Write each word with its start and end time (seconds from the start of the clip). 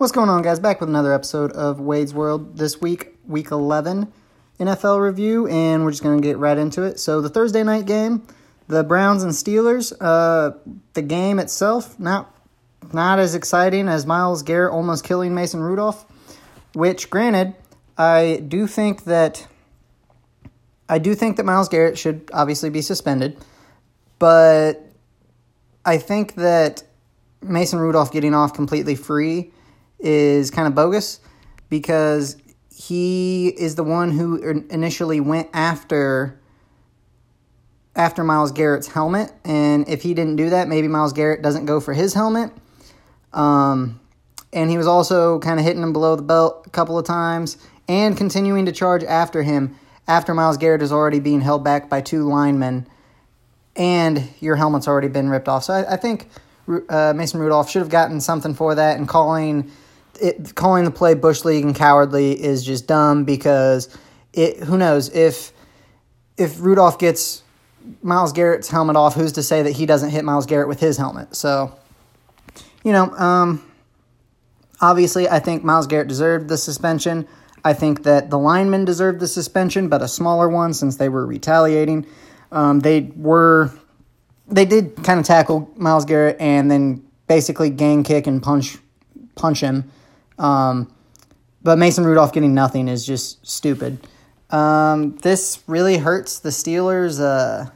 What's 0.00 0.12
going 0.12 0.30
on, 0.30 0.40
guys? 0.40 0.58
Back 0.58 0.80
with 0.80 0.88
another 0.88 1.12
episode 1.12 1.52
of 1.52 1.78
Wade's 1.78 2.14
World. 2.14 2.56
This 2.56 2.80
week, 2.80 3.18
week 3.28 3.50
11 3.50 4.10
NFL 4.58 4.98
review, 4.98 5.46
and 5.46 5.84
we're 5.84 5.90
just 5.90 6.02
going 6.02 6.18
to 6.18 6.26
get 6.26 6.38
right 6.38 6.56
into 6.56 6.84
it. 6.84 6.98
So, 6.98 7.20
the 7.20 7.28
Thursday 7.28 7.62
night 7.62 7.84
game, 7.84 8.26
the 8.66 8.82
Browns 8.82 9.22
and 9.22 9.32
Steelers, 9.32 9.92
uh, 10.00 10.56
the 10.94 11.02
game 11.02 11.38
itself, 11.38 12.00
not, 12.00 12.34
not 12.94 13.18
as 13.18 13.34
exciting 13.34 13.88
as 13.88 14.06
Myles 14.06 14.42
Garrett 14.42 14.72
almost 14.72 15.04
killing 15.04 15.34
Mason 15.34 15.60
Rudolph, 15.60 16.06
which, 16.72 17.10
granted, 17.10 17.54
I 17.98 18.42
do 18.48 18.66
think 18.66 19.04
that. 19.04 19.46
I 20.88 20.96
do 20.96 21.14
think 21.14 21.36
that 21.36 21.44
Myles 21.44 21.68
Garrett 21.68 21.98
should 21.98 22.30
obviously 22.32 22.70
be 22.70 22.80
suspended, 22.80 23.36
but 24.18 24.82
I 25.84 25.98
think 25.98 26.36
that 26.36 26.84
Mason 27.42 27.78
Rudolph 27.78 28.10
getting 28.10 28.32
off 28.32 28.54
completely 28.54 28.94
free 28.94 29.52
is 30.00 30.50
kind 30.50 30.66
of 30.66 30.74
bogus 30.74 31.20
because 31.68 32.36
he 32.74 33.48
is 33.48 33.74
the 33.74 33.84
one 33.84 34.10
who 34.10 34.36
initially 34.70 35.20
went 35.20 35.48
after 35.52 36.38
after 37.96 38.22
Myles 38.22 38.52
Garrett's 38.52 38.86
helmet, 38.86 39.32
and 39.44 39.86
if 39.88 40.02
he 40.02 40.14
didn't 40.14 40.36
do 40.36 40.50
that, 40.50 40.68
maybe 40.68 40.86
Myles 40.86 41.12
Garrett 41.12 41.42
doesn't 41.42 41.66
go 41.66 41.80
for 41.80 41.92
his 41.92 42.14
helmet. 42.14 42.52
Um, 43.32 44.00
and 44.52 44.70
he 44.70 44.78
was 44.78 44.86
also 44.86 45.38
kind 45.40 45.58
of 45.58 45.66
hitting 45.66 45.82
him 45.82 45.92
below 45.92 46.16
the 46.16 46.22
belt 46.22 46.66
a 46.66 46.70
couple 46.70 46.98
of 46.98 47.04
times 47.04 47.58
and 47.88 48.16
continuing 48.16 48.66
to 48.66 48.72
charge 48.72 49.04
after 49.04 49.42
him 49.42 49.76
after 50.08 50.34
Myles 50.34 50.56
Garrett 50.56 50.82
is 50.82 50.92
already 50.92 51.20
being 51.20 51.40
held 51.40 51.62
back 51.62 51.88
by 51.88 52.00
two 52.00 52.28
linemen 52.28 52.86
and 53.76 54.28
your 54.40 54.56
helmet's 54.56 54.88
already 54.88 55.08
been 55.08 55.28
ripped 55.28 55.48
off. 55.48 55.64
So 55.64 55.74
I, 55.74 55.94
I 55.94 55.96
think 55.96 56.28
uh, 56.88 57.12
Mason 57.14 57.40
Rudolph 57.40 57.70
should 57.70 57.80
have 57.80 57.88
gotten 57.88 58.20
something 58.20 58.54
for 58.54 58.74
that, 58.74 58.98
and 58.98 59.08
calling 59.08 59.70
it 60.20 60.54
calling 60.54 60.84
the 60.84 60.90
play 60.90 61.14
bush 61.14 61.44
league 61.44 61.64
and 61.64 61.74
cowardly 61.74 62.32
is 62.32 62.64
just 62.64 62.86
dumb 62.86 63.24
because 63.24 63.88
it. 64.32 64.58
Who 64.64 64.78
knows 64.78 65.08
if 65.14 65.52
if 66.36 66.60
Rudolph 66.60 66.98
gets 66.98 67.42
Myles 68.02 68.32
Garrett's 68.32 68.68
helmet 68.68 68.96
off, 68.96 69.14
who's 69.14 69.32
to 69.32 69.42
say 69.42 69.62
that 69.62 69.72
he 69.72 69.86
doesn't 69.86 70.10
hit 70.10 70.24
Myles 70.24 70.46
Garrett 70.46 70.68
with 70.68 70.80
his 70.80 70.96
helmet? 70.96 71.34
So, 71.34 71.76
you 72.84 72.92
know, 72.92 73.10
um, 73.16 73.64
obviously, 74.80 75.28
I 75.28 75.38
think 75.38 75.64
Myles 75.64 75.86
Garrett 75.86 76.08
deserved 76.08 76.48
the 76.48 76.58
suspension. 76.58 77.26
I 77.64 77.74
think 77.74 78.04
that 78.04 78.30
the 78.30 78.38
linemen 78.38 78.84
deserved 78.84 79.20
the 79.20 79.28
suspension, 79.28 79.88
but 79.88 80.00
a 80.00 80.08
smaller 80.08 80.48
one 80.48 80.72
since 80.72 80.96
they 80.96 81.08
were 81.08 81.26
retaliating. 81.26 82.06
Um, 82.52 82.80
they 82.80 83.12
were 83.16 83.70
they 84.48 84.64
did 84.64 84.96
kind 85.04 85.20
of 85.20 85.26
tackle 85.26 85.70
Myles 85.76 86.04
Garrett 86.04 86.36
and 86.40 86.70
then 86.70 87.04
basically 87.28 87.70
gang 87.70 88.02
kick 88.02 88.26
and 88.26 88.42
punch 88.42 88.78
punch 89.36 89.60
him. 89.60 89.90
Um, 90.40 90.92
but 91.62 91.78
Mason 91.78 92.04
Rudolph 92.04 92.32
getting 92.32 92.54
nothing 92.54 92.88
is 92.88 93.06
just 93.06 93.46
stupid. 93.46 94.06
Um, 94.50 95.16
this 95.18 95.62
really 95.66 95.98
hurts 95.98 96.40
the 96.40 96.48
Steelers' 96.48 97.20
uh, 97.20 97.70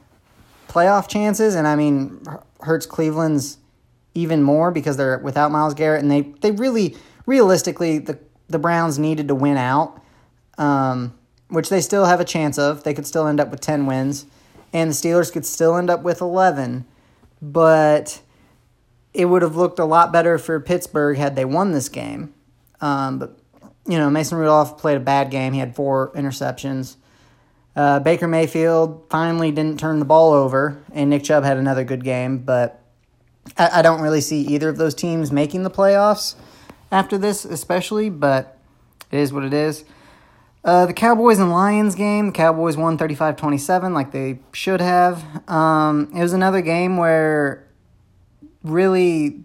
playoff 0.69 1.09
chances, 1.09 1.55
and 1.55 1.69
I 1.69 1.77
mean 1.77 2.25
hurts 2.61 2.87
Cleveland's 2.87 3.59
even 4.15 4.43
more 4.43 4.71
because 4.71 4.97
they're 4.97 5.19
without 5.19 5.53
Myles 5.53 5.75
Garrett, 5.75 6.03
and 6.03 6.11
they 6.11 6.23
they 6.41 6.51
really 6.51 6.97
realistically 7.27 7.99
the 7.99 8.19
the 8.49 8.59
Browns 8.59 8.99
needed 8.99 9.29
to 9.29 9.35
win 9.35 9.57
out, 9.57 10.03
um, 10.59 11.17
which 11.49 11.69
they 11.69 11.81
still 11.81 12.07
have 12.07 12.19
a 12.19 12.25
chance 12.25 12.59
of. 12.59 12.83
They 12.83 12.95
could 12.95 13.07
still 13.07 13.29
end 13.29 13.39
up 13.39 13.51
with 13.51 13.61
ten 13.61 13.87
wins 13.87 14.27
and 14.75 14.91
the 14.91 14.95
Steelers 14.95 15.33
could 15.33 15.47
still 15.47 15.77
end 15.77 15.89
up 15.89 16.03
with 16.03 16.21
11, 16.21 16.85
but 17.41 18.21
it 19.15 19.27
would 19.27 19.41
have 19.41 19.55
looked 19.55 19.79
a 19.79 19.85
lot 19.85 20.13
better 20.13 20.37
for 20.37 20.59
Pittsburgh 20.59 21.17
had 21.17 21.37
they 21.37 21.45
won 21.45 21.71
this 21.71 21.89
game. 21.89 22.34
Um, 22.85 23.19
but, 23.19 23.39
you 23.87 23.97
know, 23.97 24.11
Mason 24.11 24.37
Rudolph 24.37 24.77
played 24.77 24.99
a 24.99 25.01
bad 25.01 25.31
game. 25.31 25.55
He 25.55 25.59
had 25.59 25.75
four 25.75 26.13
interceptions. 26.13 26.97
Uh, 27.75 27.99
Baker 27.99 28.29
Mayfield 28.29 29.07
finally 29.09 29.51
didn't 29.51 29.81
turn 29.81 30.01
the 30.01 30.05
ball 30.05 30.33
over, 30.33 30.83
and 30.93 31.09
Nick 31.09 31.25
Chubb 31.25 31.45
had 31.45 31.57
another 31.57 31.83
good 31.83 32.05
game, 32.05 32.39
but 32.39 32.83
I, 33.57 33.81
I 33.81 33.83
don't 33.83 34.03
really 34.03 34.21
see 34.21 34.43
either 34.43 34.69
of 34.69 34.77
those 34.77 34.95
teams 34.95 35.33
making 35.33 35.63
the 35.63 35.71
playoffs 35.71 36.35
after 36.93 37.17
this, 37.17 37.47
especially, 37.47 38.11
but 38.11 38.59
it 39.11 39.19
is 39.19 39.33
what 39.33 39.45
it 39.45 39.55
is. 39.55 39.85
Uh, 40.63 40.87
the 40.87 40.95
Cowboys 40.95 41.39
and 41.39 41.51
Lions 41.51 41.95
game, 41.95 42.27
the 42.27 42.33
Cowboys 42.33 42.77
won 42.77 42.99
35 42.99 43.37
27, 43.37 43.95
like 43.95 44.13
they 44.13 44.41
should 44.53 44.81
have. 44.81 45.25
Um, 45.49 46.11
it 46.15 46.21
was 46.21 46.35
another 46.35 46.61
game 46.61 46.97
where 46.97 47.67
really 48.63 49.43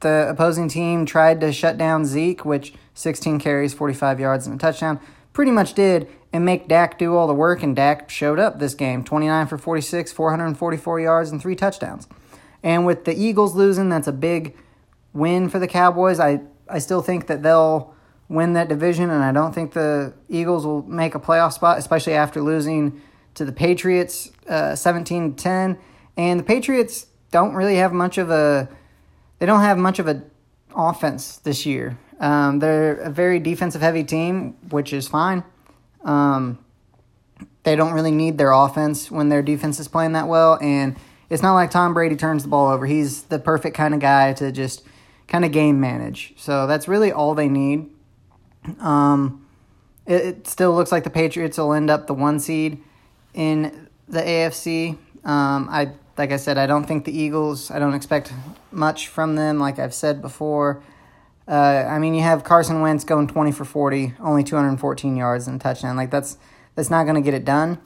the 0.00 0.26
opposing 0.28 0.68
team 0.68 1.06
tried 1.06 1.40
to 1.40 1.52
shut 1.52 1.78
down 1.78 2.04
Zeke, 2.04 2.44
which 2.44 2.74
16 2.94 3.38
carries, 3.38 3.74
45 3.74 4.20
yards, 4.20 4.46
and 4.46 4.56
a 4.56 4.58
touchdown 4.58 5.00
pretty 5.32 5.50
much 5.50 5.74
did, 5.74 6.08
and 6.32 6.44
make 6.44 6.68
Dak 6.68 6.98
do 6.98 7.16
all 7.16 7.26
the 7.26 7.34
work. 7.34 7.62
And 7.62 7.74
Dak 7.74 8.10
showed 8.10 8.38
up 8.38 8.58
this 8.58 8.74
game 8.74 9.04
29 9.04 9.46
for 9.46 9.58
46, 9.58 10.12
444 10.12 11.00
yards, 11.00 11.30
and 11.30 11.40
three 11.40 11.56
touchdowns. 11.56 12.08
And 12.62 12.84
with 12.84 13.04
the 13.04 13.14
Eagles 13.14 13.54
losing, 13.54 13.88
that's 13.88 14.08
a 14.08 14.12
big 14.12 14.56
win 15.12 15.48
for 15.48 15.58
the 15.58 15.68
Cowboys. 15.68 16.20
I, 16.20 16.42
I 16.68 16.78
still 16.78 17.02
think 17.02 17.26
that 17.26 17.42
they'll 17.42 17.94
win 18.28 18.52
that 18.52 18.68
division, 18.68 19.10
and 19.10 19.22
I 19.24 19.32
don't 19.32 19.54
think 19.54 19.72
the 19.72 20.12
Eagles 20.28 20.64
will 20.64 20.82
make 20.82 21.14
a 21.14 21.20
playoff 21.20 21.52
spot, 21.52 21.78
especially 21.78 22.14
after 22.14 22.40
losing 22.40 23.00
to 23.34 23.44
the 23.44 23.52
Patriots 23.52 24.30
uh, 24.48 24.74
17 24.74 25.34
10. 25.34 25.78
And 26.16 26.40
the 26.40 26.44
Patriots 26.44 27.06
don't 27.30 27.54
really 27.54 27.76
have 27.76 27.92
much 27.92 28.18
of 28.18 28.30
a 28.30 28.68
they 29.40 29.46
don't 29.46 29.62
have 29.62 29.76
much 29.78 29.98
of 29.98 30.06
an 30.06 30.30
offense 30.76 31.38
this 31.38 31.66
year. 31.66 31.98
Um, 32.20 32.60
they're 32.60 32.94
a 32.96 33.10
very 33.10 33.40
defensive 33.40 33.80
heavy 33.80 34.04
team, 34.04 34.52
which 34.68 34.92
is 34.92 35.08
fine. 35.08 35.42
Um, 36.04 36.58
they 37.62 37.74
don't 37.74 37.92
really 37.92 38.10
need 38.10 38.38
their 38.38 38.52
offense 38.52 39.10
when 39.10 39.30
their 39.30 39.42
defense 39.42 39.80
is 39.80 39.88
playing 39.88 40.12
that 40.12 40.28
well, 40.28 40.58
and 40.60 40.96
it's 41.30 41.42
not 41.42 41.54
like 41.54 41.70
Tom 41.70 41.94
Brady 41.94 42.16
turns 42.16 42.42
the 42.42 42.48
ball 42.48 42.70
over. 42.70 42.86
He's 42.86 43.22
the 43.24 43.38
perfect 43.38 43.76
kind 43.76 43.94
of 43.94 44.00
guy 44.00 44.34
to 44.34 44.52
just 44.52 44.82
kind 45.26 45.44
of 45.44 45.52
game 45.52 45.80
manage. 45.80 46.34
So 46.36 46.66
that's 46.66 46.86
really 46.86 47.10
all 47.10 47.34
they 47.34 47.48
need. 47.48 47.88
Um, 48.78 49.46
it, 50.06 50.24
it, 50.24 50.46
still 50.46 50.74
looks 50.74 50.92
like 50.92 51.04
the 51.04 51.10
Patriots 51.10 51.56
will 51.56 51.72
end 51.72 51.88
up 51.88 52.06
the 52.06 52.14
one 52.14 52.38
seed 52.40 52.82
in 53.32 53.88
the 54.08 54.20
AFC. 54.20 54.98
Um, 55.24 55.68
I 55.70 55.92
like 56.18 56.32
I 56.32 56.36
said, 56.36 56.58
I 56.58 56.66
don't 56.66 56.84
think 56.84 57.04
the 57.04 57.16
Eagles. 57.16 57.70
I 57.70 57.78
don't 57.78 57.94
expect 57.94 58.32
much 58.72 59.08
from 59.08 59.36
them. 59.36 59.58
Like 59.58 59.78
I've 59.78 59.94
said 59.94 60.20
before. 60.20 60.82
Uh, 61.48 61.84
I 61.88 61.98
mean, 61.98 62.14
you 62.14 62.22
have 62.22 62.44
Carson 62.44 62.80
Wentz 62.80 63.04
going 63.04 63.26
twenty 63.26 63.52
for 63.52 63.64
forty, 63.64 64.14
only 64.20 64.44
two 64.44 64.56
hundred 64.56 64.78
fourteen 64.78 65.16
yards 65.16 65.48
and 65.48 65.60
a 65.60 65.62
touchdown. 65.62 65.96
Like 65.96 66.10
that's 66.10 66.38
that's 66.74 66.90
not 66.90 67.04
going 67.04 67.16
to 67.16 67.22
get 67.22 67.34
it 67.34 67.44
done. 67.44 67.78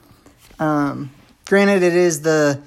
Um, 0.59 1.11
granted, 1.45 1.81
it 1.81 1.93
is 1.93 2.21
the 2.21 2.61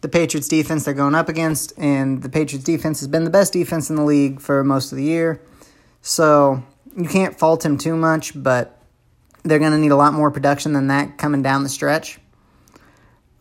the 0.00 0.08
Patriots 0.08 0.48
defense 0.48 0.84
they're 0.84 0.94
going 0.94 1.14
up 1.14 1.28
against, 1.28 1.72
and 1.78 2.22
the 2.22 2.28
Patriots 2.28 2.64
defense 2.64 3.00
has 3.00 3.08
been 3.08 3.24
the 3.24 3.30
best 3.30 3.52
defense 3.52 3.90
in 3.90 3.96
the 3.96 4.04
league 4.04 4.40
for 4.40 4.62
most 4.62 4.92
of 4.92 4.98
the 4.98 5.04
year. 5.04 5.40
So 6.02 6.62
you 6.96 7.08
can't 7.08 7.38
fault 7.38 7.64
him 7.64 7.78
too 7.78 7.96
much, 7.96 8.32
but 8.40 8.78
they're 9.42 9.58
going 9.58 9.72
to 9.72 9.78
need 9.78 9.90
a 9.90 9.96
lot 9.96 10.12
more 10.12 10.30
production 10.30 10.74
than 10.74 10.88
that 10.88 11.18
coming 11.18 11.42
down 11.42 11.62
the 11.62 11.68
stretch. 11.68 12.18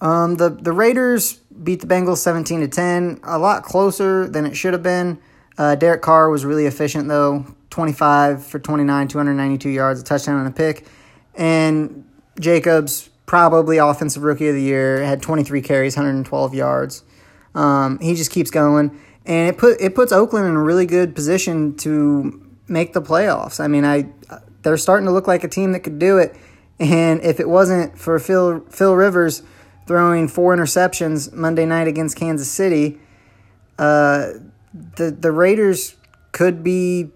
Um, 0.04 0.36
the 0.36 0.50
the 0.50 0.74
Raiders 0.74 1.34
beat 1.64 1.80
the 1.80 1.88
Bengals 1.88 2.18
seventeen 2.18 2.60
to 2.60 2.68
ten, 2.68 3.22
a 3.24 3.40
lot 3.40 3.64
closer 3.64 4.28
than 4.28 4.46
it 4.46 4.56
should 4.56 4.74
have 4.74 4.84
been. 4.84 5.18
Uh, 5.58 5.76
Derek 5.76 6.02
Carr 6.02 6.30
was 6.30 6.44
really 6.44 6.66
efficient 6.66 7.08
though, 7.08 7.46
twenty 7.70 7.94
five 7.94 8.46
for 8.46 8.60
twenty 8.60 8.84
nine, 8.84 9.08
two 9.08 9.18
hundred 9.18 9.36
ninety 9.36 9.58
two 9.58 9.70
yards, 9.70 10.02
a 10.02 10.04
touchdown 10.04 10.40
and 10.40 10.48
a 10.48 10.52
pick, 10.52 10.86
and 11.36 12.06
Jacobs 12.38 13.10
probably 13.26 13.78
offensive 13.78 14.24
rookie 14.24 14.50
of 14.50 14.56
the 14.56 14.62
year 14.62 15.02
had 15.04 15.22
twenty 15.22 15.44
three 15.44 15.62
carries, 15.62 15.96
hundred 15.96 16.16
and 16.16 16.26
twelve 16.26 16.54
yards. 16.54 17.04
Um, 17.56 17.98
he 18.00 18.14
just 18.14 18.30
keeps 18.30 18.52
going, 18.52 19.00
and 19.26 19.50
it 19.50 19.58
put 19.58 19.80
it 19.80 19.96
puts 19.96 20.12
Oakland 20.12 20.48
in 20.48 20.56
a 20.56 20.62
really 20.62 20.86
good 20.86 21.16
position 21.16 21.78
to 21.78 22.46
make 22.68 22.92
the 22.92 23.02
playoffs. 23.02 23.62
I 23.62 23.68
mean, 23.68 23.86
I 23.86 24.10
they're 24.64 24.76
starting 24.76 25.06
to 25.06 25.14
look 25.14 25.28
like 25.28 25.46
a 25.46 25.48
team 25.48 25.72
that 25.72 25.80
could 25.80 25.98
do 26.00 26.18
it. 26.18 26.36
And 26.80 27.22
if 27.22 27.40
it 27.40 27.48
wasn't 27.48 27.98
for 27.98 28.20
Phil 28.20 28.66
Phil 28.70 28.96
Rivers 28.96 29.44
throwing 29.88 30.28
four 30.28 30.56
interceptions 30.56 31.32
Monday 31.34 31.66
night 31.66 31.88
against 31.88 32.16
Kansas 32.16 32.50
City, 32.50 33.00
uh, 33.78 34.34
the 34.96 35.12
the 35.12 35.32
Raiders 35.32 35.96
could 36.32 36.64
be 36.64 37.12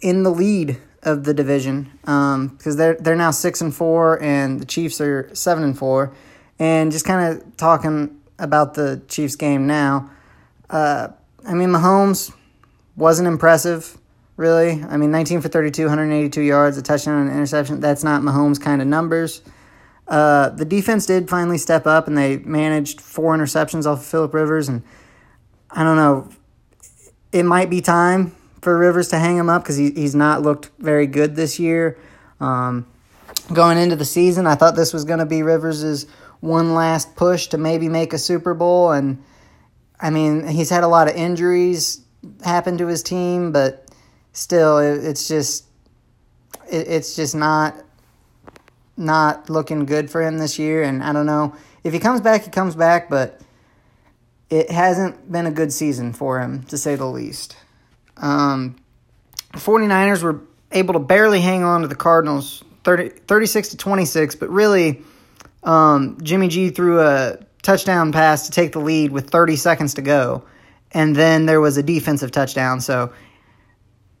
in 0.00 0.22
the 0.22 0.30
lead 0.30 0.78
of 1.02 1.24
the 1.24 1.32
division 1.32 1.90
because 2.00 2.34
um, 2.34 2.76
they're 2.76 2.94
they're 2.94 3.16
now 3.16 3.30
six 3.30 3.60
and 3.60 3.74
four, 3.74 4.22
and 4.22 4.60
the 4.60 4.66
Chiefs 4.66 5.00
are 5.00 5.30
seven 5.34 5.64
and 5.64 5.76
four. 5.78 6.14
And 6.58 6.92
just 6.92 7.06
kind 7.06 7.34
of 7.34 7.56
talking 7.56 8.20
about 8.38 8.74
the 8.74 9.00
Chiefs 9.08 9.36
game 9.36 9.66
now, 9.66 10.10
uh, 10.68 11.08
I 11.46 11.54
mean 11.54 11.70
Mahomes 11.70 12.34
wasn't 12.96 13.28
impressive 13.28 13.96
really. 14.40 14.82
I 14.82 14.96
mean, 14.96 15.10
19 15.10 15.42
for 15.42 15.48
32, 15.48 15.82
182 15.82 16.40
yards, 16.40 16.78
a 16.78 16.82
touchdown 16.82 17.20
and 17.20 17.28
an 17.28 17.36
interception. 17.36 17.78
That's 17.78 18.02
not 18.02 18.22
Mahomes' 18.22 18.58
kind 18.58 18.80
of 18.80 18.88
numbers. 18.88 19.42
Uh, 20.10 20.48
the 20.48 20.64
defense 20.64 21.06
did 21.06 21.30
finally 21.30 21.56
step 21.56 21.86
up 21.86 22.08
and 22.08 22.18
they 22.18 22.38
managed 22.38 23.00
four 23.00 23.36
interceptions 23.36 23.86
off 23.86 24.00
of 24.00 24.04
Philip 24.04 24.34
Rivers. 24.34 24.68
And 24.68 24.82
I 25.70 25.84
don't 25.84 25.96
know, 25.96 26.28
it 27.30 27.44
might 27.44 27.70
be 27.70 27.80
time 27.80 28.34
for 28.60 28.76
Rivers 28.76 29.08
to 29.08 29.20
hang 29.20 29.36
him 29.36 29.48
up 29.48 29.62
because 29.62 29.76
he, 29.76 29.92
he's 29.92 30.16
not 30.16 30.42
looked 30.42 30.70
very 30.80 31.06
good 31.06 31.36
this 31.36 31.60
year. 31.60 31.96
Um, 32.40 32.88
going 33.52 33.78
into 33.78 33.94
the 33.94 34.04
season, 34.04 34.48
I 34.48 34.56
thought 34.56 34.74
this 34.74 34.92
was 34.92 35.04
going 35.04 35.20
to 35.20 35.26
be 35.26 35.44
Rivers' 35.44 36.06
one 36.40 36.74
last 36.74 37.14
push 37.14 37.46
to 37.48 37.58
maybe 37.58 37.88
make 37.88 38.12
a 38.12 38.18
Super 38.18 38.52
Bowl. 38.52 38.90
And 38.90 39.22
I 40.00 40.10
mean, 40.10 40.44
he's 40.44 40.70
had 40.70 40.82
a 40.82 40.88
lot 40.88 41.08
of 41.08 41.14
injuries 41.14 42.00
happen 42.44 42.78
to 42.78 42.88
his 42.88 43.04
team, 43.04 43.52
but 43.52 43.86
still, 44.32 44.78
it, 44.78 45.04
it's 45.04 45.28
just 45.28 45.66
it, 46.68 46.88
it's 46.88 47.14
just 47.14 47.36
not 47.36 47.76
not 49.00 49.50
looking 49.50 49.86
good 49.86 50.10
for 50.10 50.22
him 50.22 50.38
this 50.38 50.58
year. 50.58 50.82
And 50.82 51.02
I 51.02 51.12
don't 51.12 51.26
know 51.26 51.56
if 51.82 51.92
he 51.92 51.98
comes 51.98 52.20
back, 52.20 52.44
he 52.44 52.50
comes 52.50 52.76
back, 52.76 53.08
but 53.08 53.40
it 54.50 54.70
hasn't 54.70 55.30
been 55.30 55.46
a 55.46 55.50
good 55.50 55.72
season 55.72 56.12
for 56.12 56.40
him 56.40 56.62
to 56.64 56.78
say 56.78 56.94
the 56.94 57.06
least. 57.06 57.56
Um, 58.16 58.76
49ers 59.54 60.22
were 60.22 60.42
able 60.70 60.94
to 60.94 61.00
barely 61.00 61.40
hang 61.40 61.64
on 61.64 61.82
to 61.82 61.88
the 61.88 61.94
Cardinals 61.94 62.62
30, 62.84 63.08
36 63.08 63.70
to 63.70 63.76
26, 63.76 64.34
but 64.36 64.50
really 64.50 65.02
um, 65.62 66.18
Jimmy 66.22 66.48
G 66.48 66.70
threw 66.70 67.00
a 67.00 67.38
touchdown 67.62 68.12
pass 68.12 68.46
to 68.46 68.52
take 68.52 68.72
the 68.72 68.80
lead 68.80 69.12
with 69.12 69.30
30 69.30 69.56
seconds 69.56 69.94
to 69.94 70.02
go. 70.02 70.44
And 70.92 71.14
then 71.14 71.46
there 71.46 71.60
was 71.60 71.76
a 71.76 71.82
defensive 71.82 72.30
touchdown. 72.30 72.80
So 72.80 73.12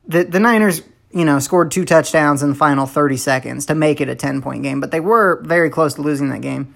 the, 0.06 0.24
the 0.24 0.40
Niners, 0.40 0.82
you 1.12 1.24
know, 1.24 1.38
scored 1.38 1.70
two 1.70 1.84
touchdowns 1.84 2.42
in 2.42 2.50
the 2.50 2.54
final 2.54 2.86
30 2.86 3.16
seconds 3.16 3.66
to 3.66 3.74
make 3.74 4.00
it 4.00 4.08
a 4.08 4.14
10 4.14 4.42
point 4.42 4.62
game, 4.62 4.80
but 4.80 4.90
they 4.90 5.00
were 5.00 5.42
very 5.42 5.70
close 5.70 5.94
to 5.94 6.02
losing 6.02 6.28
that 6.30 6.40
game. 6.40 6.74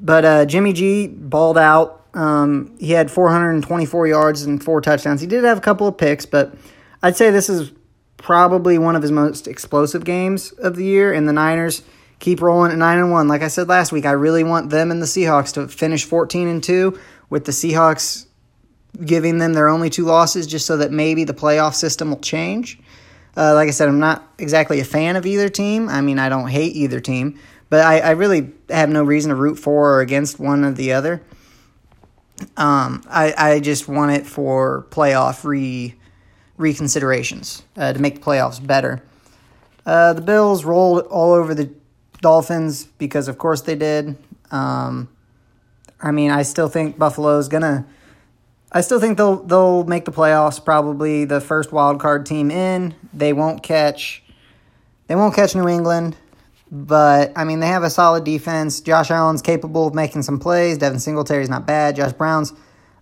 But 0.00 0.24
uh, 0.24 0.44
Jimmy 0.46 0.72
G 0.72 1.06
balled 1.08 1.58
out. 1.58 2.04
Um, 2.14 2.76
he 2.78 2.92
had 2.92 3.10
424 3.10 4.06
yards 4.06 4.42
and 4.42 4.62
four 4.62 4.80
touchdowns. 4.80 5.20
He 5.20 5.26
did 5.26 5.44
have 5.44 5.58
a 5.58 5.60
couple 5.60 5.86
of 5.86 5.98
picks, 5.98 6.24
but 6.24 6.54
I'd 7.02 7.16
say 7.16 7.30
this 7.30 7.48
is 7.48 7.72
probably 8.16 8.78
one 8.78 8.96
of 8.96 9.02
his 9.02 9.12
most 9.12 9.46
explosive 9.46 10.04
games 10.04 10.52
of 10.52 10.76
the 10.76 10.84
year. 10.84 11.12
And 11.12 11.28
the 11.28 11.32
Niners 11.32 11.82
keep 12.18 12.40
rolling 12.40 12.72
at 12.72 12.78
nine 12.78 12.98
and 12.98 13.10
one. 13.10 13.28
Like 13.28 13.42
I 13.42 13.48
said 13.48 13.68
last 13.68 13.92
week, 13.92 14.06
I 14.06 14.12
really 14.12 14.44
want 14.44 14.70
them 14.70 14.90
and 14.90 15.02
the 15.02 15.06
Seahawks 15.06 15.52
to 15.54 15.68
finish 15.68 16.04
14 16.04 16.48
and 16.48 16.62
two, 16.62 16.98
with 17.28 17.44
the 17.44 17.52
Seahawks 17.52 18.26
giving 19.04 19.38
them 19.38 19.52
their 19.52 19.68
only 19.68 19.90
two 19.90 20.04
losses, 20.04 20.46
just 20.46 20.66
so 20.66 20.78
that 20.78 20.90
maybe 20.90 21.24
the 21.24 21.34
playoff 21.34 21.74
system 21.74 22.10
will 22.10 22.20
change. 22.20 22.78
Uh, 23.36 23.54
like 23.54 23.68
I 23.68 23.72
said, 23.72 23.88
I'm 23.88 23.98
not 23.98 24.26
exactly 24.38 24.80
a 24.80 24.84
fan 24.84 25.16
of 25.16 25.26
either 25.26 25.48
team. 25.48 25.88
I 25.88 26.00
mean, 26.00 26.18
I 26.18 26.28
don't 26.28 26.48
hate 26.48 26.74
either 26.74 27.00
team, 27.00 27.38
but 27.68 27.84
I, 27.84 28.00
I 28.00 28.10
really 28.12 28.52
have 28.70 28.88
no 28.88 29.02
reason 29.04 29.28
to 29.28 29.34
root 29.34 29.58
for 29.58 29.94
or 29.94 30.00
against 30.00 30.38
one 30.38 30.64
or 30.64 30.72
the 30.72 30.92
other. 30.92 31.22
Um, 32.56 33.02
I, 33.08 33.34
I 33.36 33.60
just 33.60 33.88
want 33.88 34.12
it 34.12 34.26
for 34.26 34.86
playoff 34.90 35.44
re 35.44 35.94
reconsiderations 36.58 37.62
uh, 37.76 37.92
to 37.92 37.98
make 38.00 38.14
the 38.16 38.20
playoffs 38.20 38.64
better. 38.64 39.02
Uh, 39.84 40.14
the 40.14 40.22
Bills 40.22 40.64
rolled 40.64 41.04
all 41.06 41.32
over 41.32 41.54
the 41.54 41.70
Dolphins 42.22 42.84
because, 42.98 43.28
of 43.28 43.38
course, 43.38 43.60
they 43.60 43.76
did. 43.76 44.16
Um, 44.50 45.08
I 46.00 46.10
mean, 46.10 46.30
I 46.30 46.42
still 46.42 46.68
think 46.68 46.98
Buffalo's 46.98 47.48
gonna. 47.48 47.86
I 48.72 48.80
still 48.80 49.00
think 49.00 49.16
they'll 49.16 49.42
they'll 49.42 49.84
make 49.84 50.04
the 50.04 50.12
playoffs. 50.12 50.62
Probably 50.62 51.24
the 51.24 51.40
first 51.40 51.72
wild 51.72 52.00
card 52.00 52.26
team 52.26 52.50
in. 52.50 52.94
They 53.12 53.32
won't 53.32 53.62
catch. 53.62 54.22
They 55.06 55.14
won't 55.14 55.34
catch 55.34 55.54
New 55.54 55.68
England. 55.68 56.16
But 56.70 57.32
I 57.36 57.44
mean, 57.44 57.60
they 57.60 57.68
have 57.68 57.84
a 57.84 57.90
solid 57.90 58.24
defense. 58.24 58.80
Josh 58.80 59.10
Allen's 59.10 59.42
capable 59.42 59.86
of 59.86 59.94
making 59.94 60.22
some 60.22 60.38
plays. 60.40 60.78
Devin 60.78 60.98
Singletary's 60.98 61.48
not 61.48 61.66
bad. 61.66 61.96
Josh 61.96 62.12
Brown's 62.12 62.52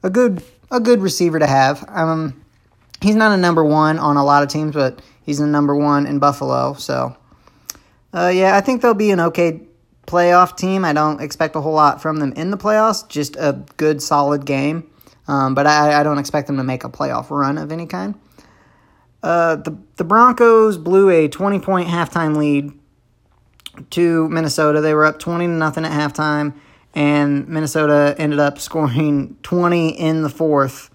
a 0.02 0.10
good 0.10 0.42
a 0.70 0.80
good 0.80 1.00
receiver 1.00 1.38
to 1.38 1.46
have. 1.46 1.84
Um, 1.88 2.44
he's 3.00 3.14
not 3.14 3.32
a 3.32 3.36
number 3.36 3.64
one 3.64 3.98
on 3.98 4.16
a 4.16 4.24
lot 4.24 4.42
of 4.42 4.50
teams, 4.50 4.74
but 4.74 5.00
he's 5.22 5.40
a 5.40 5.46
number 5.46 5.74
one 5.74 6.06
in 6.06 6.18
Buffalo. 6.18 6.74
So, 6.74 7.16
uh, 8.12 8.30
yeah, 8.34 8.56
I 8.56 8.60
think 8.60 8.82
they'll 8.82 8.92
be 8.92 9.10
an 9.10 9.20
okay 9.20 9.62
playoff 10.06 10.56
team. 10.56 10.84
I 10.84 10.92
don't 10.92 11.22
expect 11.22 11.56
a 11.56 11.60
whole 11.62 11.72
lot 11.72 12.02
from 12.02 12.18
them 12.18 12.32
in 12.34 12.50
the 12.50 12.58
playoffs. 12.58 13.08
Just 13.08 13.36
a 13.36 13.64
good, 13.78 14.02
solid 14.02 14.44
game. 14.44 14.90
Um, 15.26 15.54
but 15.54 15.66
I, 15.66 16.00
I 16.00 16.02
don't 16.02 16.18
expect 16.18 16.46
them 16.46 16.56
to 16.58 16.64
make 16.64 16.84
a 16.84 16.88
playoff 16.88 17.30
run 17.30 17.58
of 17.58 17.72
any 17.72 17.86
kind. 17.86 18.14
Uh, 19.22 19.56
the 19.56 19.76
the 19.96 20.04
Broncos 20.04 20.76
blew 20.76 21.08
a 21.08 21.28
twenty 21.28 21.58
point 21.58 21.88
halftime 21.88 22.36
lead 22.36 22.72
to 23.90 24.28
Minnesota. 24.28 24.80
They 24.80 24.94
were 24.94 25.04
up 25.04 25.18
20 25.18 25.46
to 25.46 25.52
nothing 25.52 25.84
at 25.84 25.92
halftime, 25.92 26.54
and 26.94 27.48
Minnesota 27.48 28.14
ended 28.18 28.38
up 28.38 28.58
scoring 28.58 29.36
20 29.42 29.88
in 29.90 30.22
the 30.22 30.28
fourth 30.28 30.90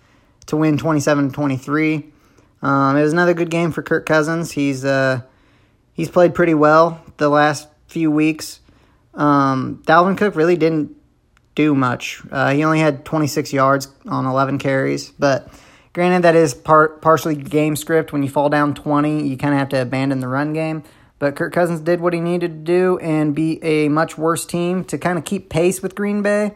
to 0.47 0.57
win 0.57 0.77
27 0.77 1.31
23. 1.31 2.11
Um, 2.61 2.97
it 2.97 3.01
was 3.01 3.13
another 3.13 3.33
good 3.33 3.49
game 3.49 3.71
for 3.71 3.81
Kirk 3.81 4.05
Cousins. 4.05 4.51
He's 4.51 4.83
uh, 4.83 5.21
he's 5.93 6.09
played 6.09 6.33
pretty 6.35 6.53
well 6.53 7.01
the 7.17 7.29
last 7.29 7.67
few 7.87 8.11
weeks. 8.11 8.59
Um, 9.13 9.81
Dalvin 9.85 10.17
Cook 10.17 10.35
really 10.35 10.57
didn't 10.57 10.95
do 11.59 11.75
much. 11.75 12.21
Uh, 12.31 12.51
he 12.51 12.63
only 12.63 12.79
had 12.79 13.03
26 13.03 13.51
yards 13.51 13.89
on 14.07 14.25
11 14.25 14.59
carries, 14.59 15.09
but 15.11 15.51
granted 15.91 16.21
that 16.21 16.33
is 16.33 16.53
part 16.53 17.01
partially 17.01 17.35
game 17.35 17.75
script. 17.75 18.13
When 18.13 18.23
you 18.23 18.29
fall 18.29 18.47
down 18.47 18.73
20, 18.73 19.27
you 19.27 19.35
kind 19.35 19.53
of 19.53 19.59
have 19.59 19.69
to 19.69 19.81
abandon 19.81 20.21
the 20.21 20.29
run 20.29 20.53
game. 20.53 20.83
But 21.19 21.35
Kirk 21.35 21.51
Cousins 21.51 21.81
did 21.81 21.99
what 21.99 22.13
he 22.13 22.21
needed 22.21 22.51
to 22.51 22.71
do 22.71 22.97
and 22.99 23.35
beat 23.35 23.59
a 23.61 23.89
much 23.89 24.17
worse 24.17 24.45
team 24.45 24.85
to 24.85 24.97
kind 24.97 25.17
of 25.17 25.25
keep 25.25 25.49
pace 25.49 25.81
with 25.81 25.95
Green 25.95 26.21
Bay. 26.21 26.53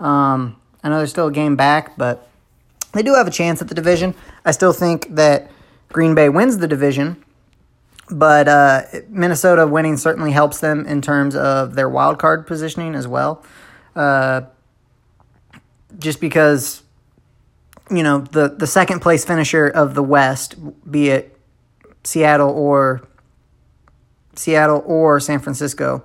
Um, 0.00 0.56
I 0.82 0.88
know 0.88 0.96
they're 0.96 1.06
still 1.06 1.26
a 1.26 1.32
game 1.32 1.56
back, 1.56 1.98
but 1.98 2.26
they 2.94 3.02
do 3.02 3.12
have 3.12 3.28
a 3.28 3.30
chance 3.30 3.60
at 3.60 3.68
the 3.68 3.74
division. 3.74 4.14
I 4.42 4.52
still 4.52 4.72
think 4.72 5.16
that 5.16 5.50
Green 5.92 6.14
Bay 6.14 6.30
wins 6.30 6.56
the 6.56 6.66
division, 6.66 7.22
but 8.10 8.48
uh, 8.48 8.84
Minnesota 9.10 9.66
winning 9.66 9.98
certainly 9.98 10.32
helps 10.32 10.60
them 10.60 10.86
in 10.86 11.02
terms 11.02 11.36
of 11.36 11.74
their 11.74 11.90
wild 11.90 12.18
card 12.18 12.46
positioning 12.46 12.94
as 12.94 13.06
well. 13.06 13.44
Uh, 13.96 14.42
just 15.98 16.20
because, 16.20 16.82
you 17.90 18.02
know, 18.02 18.20
the, 18.20 18.48
the 18.48 18.66
second 18.66 19.00
place 19.00 19.24
finisher 19.24 19.66
of 19.66 19.94
the 19.94 20.02
West, 20.02 20.54
be 20.90 21.08
it 21.08 21.38
Seattle 22.04 22.50
or 22.50 23.08
Seattle 24.34 24.82
or 24.86 25.18
San 25.18 25.40
Francisco, 25.40 26.04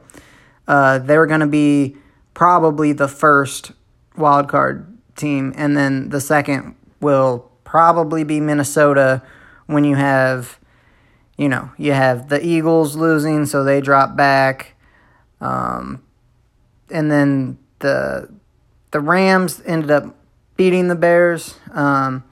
uh, 0.68 1.00
they're 1.00 1.26
going 1.26 1.42
to 1.42 1.48
be 1.48 1.98
probably 2.34 2.94
the 2.94 3.10
first 3.10 3.74
wild 4.16 4.48
card 4.48 4.98
team, 5.18 5.54
and 5.58 5.76
then 5.76 6.10
the 6.10 6.22
second 6.22 6.76
will 7.02 7.52
probably 7.66 8.24
be 8.24 8.40
Minnesota 8.40 9.22
when 9.66 9.84
you 9.84 9.96
have, 9.96 10.60
you 11.38 11.50
know, 11.50 11.72
you 11.78 11.92
have 11.92 12.30
the 12.30 12.46
Eagles 12.46 12.96
losing, 12.96 13.46
so 13.46 13.64
they 13.64 13.82
drop 13.82 14.16
back, 14.16 14.76
um, 15.42 16.02
and 16.90 17.12
then 17.12 17.58
the 17.82 18.30
the 18.92 19.00
Rams 19.00 19.62
ended 19.66 19.92
up 19.92 20.16
beating 20.56 20.88
the 20.88 20.96
Bears, 20.96 21.56
um, 21.74 22.24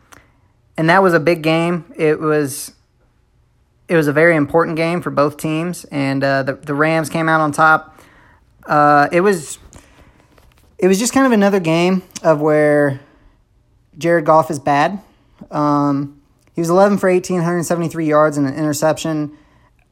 and 0.77 0.89
that 0.89 1.01
was 1.01 1.13
a 1.13 1.19
big 1.19 1.41
game. 1.41 1.91
It 1.95 2.19
was 2.19 2.73
it 3.87 3.95
was 3.95 4.07
a 4.07 4.13
very 4.13 4.35
important 4.35 4.77
game 4.77 5.01
for 5.01 5.09
both 5.09 5.37
teams, 5.37 5.85
and 5.85 6.23
uh, 6.23 6.43
the 6.43 6.53
the 6.53 6.73
Rams 6.73 7.09
came 7.09 7.27
out 7.27 7.41
on 7.41 7.51
top. 7.51 7.99
Uh, 8.65 9.09
it 9.11 9.21
was 9.21 9.57
it 10.77 10.87
was 10.87 10.99
just 10.99 11.13
kind 11.13 11.25
of 11.25 11.31
another 11.31 11.59
game 11.59 12.03
of 12.23 12.39
where 12.39 13.01
Jared 13.97 14.25
Goff 14.25 14.49
is 14.49 14.59
bad. 14.59 15.01
Um, 15.51 16.21
he 16.53 16.61
was 16.61 16.69
11 16.69 16.97
for 16.97 17.09
18, 17.09 17.37
173 17.37 18.05
yards 18.05 18.37
and 18.37 18.47
an 18.47 18.53
interception. 18.53 19.37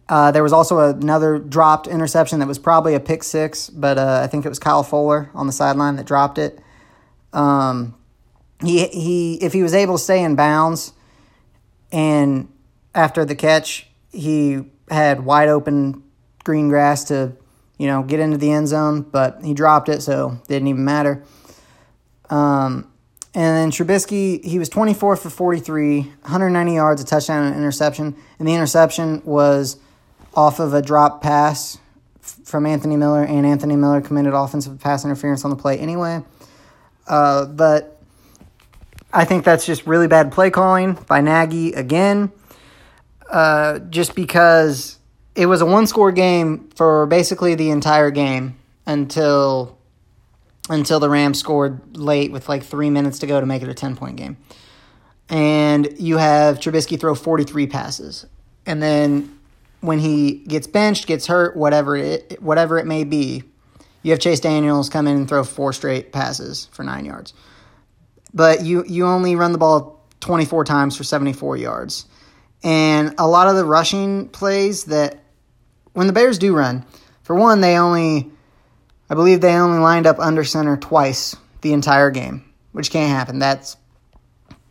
Uh, 0.10 0.32
there 0.32 0.44
was 0.44 0.54
also 0.54 0.80
another 0.80 1.38
dropped 1.38 1.88
interception 1.88 2.40
that 2.40 2.48
was 2.48 2.60
probably 2.60 2.96
a 2.96 3.00
pick 3.00 3.24
six, 3.24 3.70
but 3.70 3.98
uh, 3.98 4.22
I 4.24 4.28
think 4.28 4.46
it 4.46 4.50
was 4.50 4.60
Kyle 4.60 4.84
Fuller 4.84 5.30
on 5.34 5.48
the 5.48 5.54
sideline 5.54 5.98
that 5.98 6.06
dropped 6.06 6.38
it. 6.38 6.60
Um, 7.34 7.96
he 8.64 8.88
he, 8.88 9.36
if 9.36 9.54
he 9.54 9.62
was 9.64 9.74
able 9.74 9.98
to 9.98 10.04
stay 10.04 10.24
in 10.24 10.36
bounds, 10.36 10.94
and 11.92 12.48
after 12.96 13.26
the 13.26 13.36
catch, 13.36 13.88
he 14.12 14.64
had 14.90 15.26
wide 15.26 15.50
open 15.50 16.04
green 16.44 16.70
grass 16.70 17.04
to, 17.06 17.34
you 17.78 17.88
know, 17.88 18.02
get 18.04 18.22
into 18.22 18.38
the 18.38 18.52
end 18.52 18.70
zone, 18.70 19.02
but 19.02 19.40
he 19.44 19.54
dropped 19.54 19.90
it, 19.90 20.02
so 20.02 20.42
didn't 20.48 20.70
even 20.70 20.86
matter. 20.86 21.24
Um, 22.30 22.92
and 23.34 23.56
then 23.56 23.72
Trubisky, 23.72 24.44
he 24.44 24.58
was 24.58 24.70
24 24.70 25.18
for 25.18 25.30
43, 25.30 26.02
190 26.02 26.74
yards, 26.74 27.02
a 27.02 27.06
touchdown, 27.06 27.44
and 27.44 27.54
an 27.54 27.60
interception. 27.60 28.16
And 28.40 28.48
the 28.48 28.54
interception 28.54 29.22
was 29.26 29.78
off 30.38 30.60
of 30.60 30.74
a 30.74 30.82
drop 30.82 31.22
pass 31.22 31.80
from 32.46 32.66
Anthony 32.66 32.96
Miller, 32.96 33.24
and 33.24 33.46
Anthony 33.46 33.76
Miller 33.76 34.00
committed 34.00 34.34
offensive 34.34 34.80
pass 34.80 35.04
interference 35.04 35.44
on 35.44 35.50
the 35.50 35.58
play 35.58 35.80
anyway. 35.80 36.24
Uh, 37.08 37.46
but 37.46 38.00
I 39.12 39.26
think 39.26 39.44
that's 39.44 39.66
just 39.66 39.88
really 39.88 40.08
bad 40.08 40.32
play 40.32 40.50
calling 40.52 40.94
by 40.94 41.22
Nagy 41.22 41.74
again 41.74 42.32
uh, 43.30 43.80
just 43.80 44.14
because 44.16 45.00
it 45.36 45.48
was 45.48 45.62
a 45.62 45.66
one 45.66 45.88
score 45.88 46.12
game 46.12 46.70
for 46.76 47.06
basically 47.08 47.56
the 47.56 47.72
entire 47.72 48.12
game 48.12 48.58
until 48.86 49.78
until 50.70 51.00
the 51.00 51.10
Rams 51.10 51.40
scored 51.40 51.98
late 51.98 52.32
with 52.32 52.50
like 52.50 52.64
three 52.64 52.90
minutes 52.90 53.20
to 53.20 53.28
go 53.28 53.40
to 53.40 53.46
make 53.46 53.64
it 53.64 53.70
a 53.70 53.74
ten 53.74 53.96
point 53.96 54.18
game. 54.18 54.38
and 55.30 55.88
you 55.98 56.18
have 56.18 56.60
Trubisky 56.60 57.00
throw 57.00 57.16
43 57.16 57.68
passes. 57.68 58.26
And 58.66 58.82
then 58.84 59.37
when 59.82 60.00
he 60.00 60.44
gets 60.48 60.68
benched, 60.68 61.08
gets 61.08 61.28
hurt, 61.28 61.56
whatever 61.56 61.96
it 61.96 62.42
whatever 62.42 62.78
it 62.78 62.86
may 62.86 63.04
be, 63.04 63.44
you 64.02 64.12
have 64.12 64.20
Chase 64.20 64.40
Daniels 64.40 64.90
come 64.90 65.08
in 65.08 65.16
and 65.16 65.28
throw 65.28 65.44
four 65.44 65.74
straight 65.74 66.12
passes 66.12 66.68
for 66.72 66.84
9 66.84 67.06
yards. 67.06 67.34
But 68.34 68.64
you 68.64 68.84
you 68.88 69.06
only 69.06 69.36
run 69.36 69.52
the 69.52 69.58
ball 69.58 70.06
24 70.20 70.66
times 70.66 70.98
for 70.98 71.04
74 71.04 71.58
yards. 71.58 72.06
And 72.64 73.14
a 73.18 73.28
lot 73.28 73.48
of 73.48 73.56
the 73.56 73.66
rushing 73.66 74.30
plays 74.30 74.86
that 74.86 75.20
when 75.94 76.08
the 76.08 76.14
Bears 76.14 76.38
do 76.38 76.56
run, 76.56 76.86
for 77.24 77.36
one, 77.36 77.62
they 77.62 77.78
only 77.78 78.32
I 79.10 79.16
believe 79.16 79.42
they 79.42 79.54
only 79.54 79.80
lined 79.80 80.08
up 80.08 80.20
under 80.20 80.44
center 80.44 80.76
twice 80.76 81.36
the 81.62 81.74
entire 81.74 82.12
game, 82.12 82.44
which 82.72 82.92
can't 82.92 83.10
happen. 83.10 83.40
That's 83.40 83.78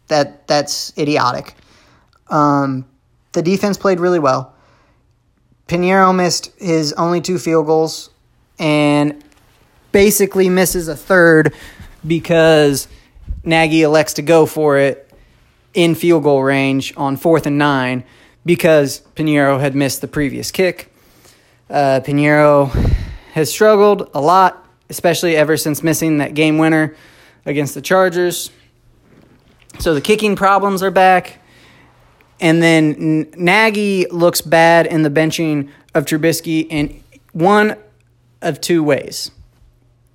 that 0.09 0.47
that's 0.47 0.97
idiotic. 0.99 1.55
Um, 2.29 2.87
the 3.33 3.43
defense 3.43 3.77
played 3.77 4.01
really 4.01 4.19
well. 4.19 4.55
Piñeiro 5.69 6.15
missed 6.15 6.53
his 6.59 6.93
only 6.93 7.21
two 7.21 7.39
field 7.39 7.67
goals 7.67 8.11
and 8.59 9.23
basically 9.93 10.49
misses 10.49 10.89
a 10.89 10.97
third 10.97 11.55
because 12.07 12.87
Nagy 13.45 13.83
elects 13.83 14.15
to 14.15 14.23
go 14.23 14.47
for 14.47 14.79
it 14.79 15.11
in 15.75 15.95
field 15.95 16.23
goal 16.23 16.43
range 16.43 16.95
on 16.97 17.17
fourth 17.17 17.47
and 17.47 17.59
nine 17.59 18.05
because 18.45 19.03
Piñeiro 19.17 19.59
had 19.59 19.75
missed 19.75 20.01
the 20.01 20.09
previous 20.09 20.51
kick. 20.51 20.93
Uh, 21.69 22.01
Piñeiro 22.05 22.69
has 23.33 23.51
struggled 23.51 24.09
a 24.15 24.21
lot, 24.21 24.65
especially 24.89 25.37
ever 25.37 25.57
since 25.57 25.83
missing 25.83 26.19
that 26.19 26.35
game 26.35 26.59
winner 26.59 26.95
against 27.45 27.75
the 27.75 27.83
Chargers. 27.83 28.51
So 29.81 29.95
the 29.95 30.01
kicking 30.01 30.37
problems 30.37 30.83
are 30.83 30.93
back. 30.93 31.41
And 32.41 32.63
then 32.63 33.31
Nagy 33.37 34.07
looks 34.11 34.41
bad 34.41 34.87
in 34.87 35.03
the 35.03 35.11
benching 35.11 35.71
of 35.95 36.05
Trubisky 36.05 36.67
in 36.69 37.03
one 37.33 37.77
of 38.43 38.61
two 38.61 38.83
ways. 38.83 39.31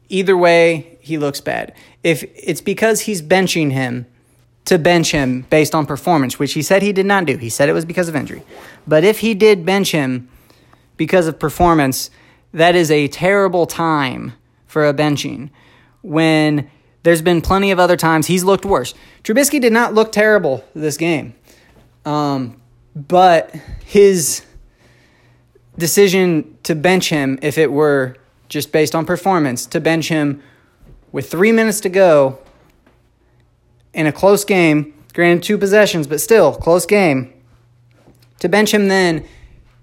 Either 0.09 0.37
way, 0.37 0.97
he 1.01 1.17
looks 1.17 1.41
bad. 1.41 1.73
If 2.03 2.23
it's 2.35 2.61
because 2.61 3.01
he's 3.01 3.21
benching 3.21 3.71
him 3.71 4.05
to 4.65 4.77
bench 4.77 5.11
him 5.11 5.41
based 5.49 5.73
on 5.73 5.85
performance, 5.85 6.37
which 6.37 6.53
he 6.53 6.61
said 6.61 6.81
he 6.81 6.93
did 6.93 7.05
not 7.05 7.25
do, 7.25 7.37
he 7.37 7.49
said 7.49 7.69
it 7.69 7.73
was 7.73 7.85
because 7.85 8.07
of 8.07 8.15
injury. 8.15 8.43
But 8.87 9.03
if 9.03 9.19
he 9.19 9.33
did 9.33 9.65
bench 9.65 9.91
him 9.91 10.29
because 10.97 11.27
of 11.27 11.39
performance, 11.39 12.11
that 12.53 12.75
is 12.75 12.91
a 12.91 13.07
terrible 13.07 13.65
time 13.65 14.33
for 14.67 14.87
a 14.87 14.93
benching 14.93 15.49
when 16.01 16.69
there's 17.03 17.21
been 17.21 17.41
plenty 17.41 17.71
of 17.71 17.79
other 17.79 17.97
times 17.97 18.27
he's 18.27 18.43
looked 18.43 18.65
worse. 18.65 18.93
Trubisky 19.23 19.59
did 19.59 19.73
not 19.73 19.93
look 19.93 20.11
terrible 20.11 20.63
this 20.75 20.97
game. 20.97 21.33
Um, 22.05 22.61
but 22.95 23.55
his 23.85 24.43
decision 25.77 26.57
to 26.63 26.75
bench 26.75 27.09
him, 27.09 27.39
if 27.41 27.57
it 27.57 27.71
were 27.71 28.15
just 28.49 28.71
based 28.71 28.95
on 28.95 29.05
performance, 29.05 29.65
to 29.67 29.79
bench 29.79 30.09
him 30.09 30.41
with 31.11 31.29
three 31.29 31.51
minutes 31.51 31.79
to 31.81 31.89
go 31.89 32.39
in 33.93 34.07
a 34.07 34.11
close 34.11 34.45
game, 34.45 34.93
granted 35.13 35.43
two 35.43 35.57
possessions, 35.57 36.07
but 36.07 36.21
still 36.21 36.53
close 36.53 36.85
game, 36.85 37.33
to 38.39 38.49
bench 38.49 38.73
him 38.73 38.87
then 38.87 39.25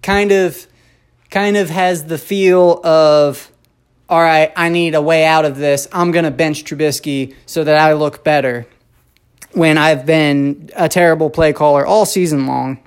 kind 0.02 0.32
of 0.32 0.66
kind 1.30 1.56
of 1.56 1.70
has 1.70 2.04
the 2.04 2.18
feel 2.18 2.80
of 2.84 3.52
all 4.08 4.22
right, 4.22 4.50
I 4.56 4.70
need 4.70 4.94
a 4.94 5.02
way 5.02 5.26
out 5.26 5.44
of 5.44 5.58
this. 5.58 5.86
I'm 5.92 6.12
going 6.12 6.24
to 6.24 6.30
bench 6.30 6.64
Trubisky 6.64 7.34
so 7.44 7.62
that 7.64 7.76
I 7.78 7.92
look 7.92 8.24
better 8.24 8.66
when 9.58 9.76
I've 9.76 10.06
been 10.06 10.70
a 10.76 10.88
terrible 10.88 11.30
play 11.30 11.52
caller 11.52 11.84
all 11.84 12.06
season 12.06 12.46
long. 12.46 12.78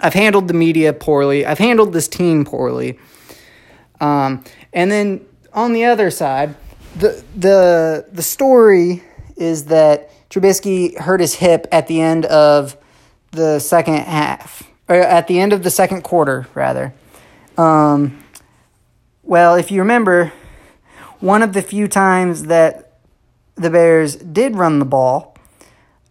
I've 0.00 0.14
handled 0.14 0.48
the 0.48 0.54
media 0.54 0.92
poorly. 0.92 1.46
I've 1.46 1.60
handled 1.60 1.92
this 1.92 2.08
team 2.08 2.44
poorly. 2.44 2.98
Um, 4.00 4.42
and 4.72 4.90
then 4.90 5.24
on 5.52 5.72
the 5.72 5.84
other 5.84 6.10
side, 6.10 6.56
the 6.96 7.24
the 7.36 8.06
the 8.10 8.22
story 8.22 9.04
is 9.36 9.66
that 9.66 10.10
Trubisky 10.28 10.98
hurt 10.98 11.20
his 11.20 11.34
hip 11.34 11.68
at 11.70 11.86
the 11.86 12.00
end 12.00 12.26
of 12.26 12.76
the 13.30 13.60
second 13.60 13.98
half, 13.98 14.64
or 14.88 14.96
at 14.96 15.28
the 15.28 15.38
end 15.38 15.52
of 15.52 15.62
the 15.62 15.70
second 15.70 16.02
quarter, 16.02 16.48
rather. 16.52 16.92
Um, 17.56 18.24
well, 19.22 19.54
if 19.54 19.70
you 19.70 19.80
remember, 19.80 20.32
one 21.20 21.42
of 21.42 21.52
the 21.52 21.62
few 21.62 21.86
times 21.86 22.44
that 22.44 22.98
the 23.54 23.70
Bears 23.70 24.16
did 24.16 24.56
run 24.56 24.80
the 24.80 24.84
ball, 24.84 25.31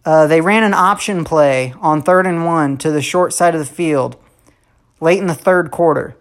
uh, 0.04 0.26
they 0.26 0.40
ran 0.40 0.64
an 0.64 0.74
option 0.74 1.24
play 1.24 1.74
on 1.80 2.02
third 2.02 2.26
and 2.26 2.44
one 2.44 2.76
to 2.78 2.90
the 2.90 3.02
short 3.02 3.32
side 3.32 3.54
of 3.54 3.60
the 3.60 3.74
field 3.74 4.16
late 5.00 5.18
in 5.18 5.26
the 5.26 5.34
third 5.34 5.70
quarter. 5.70 6.16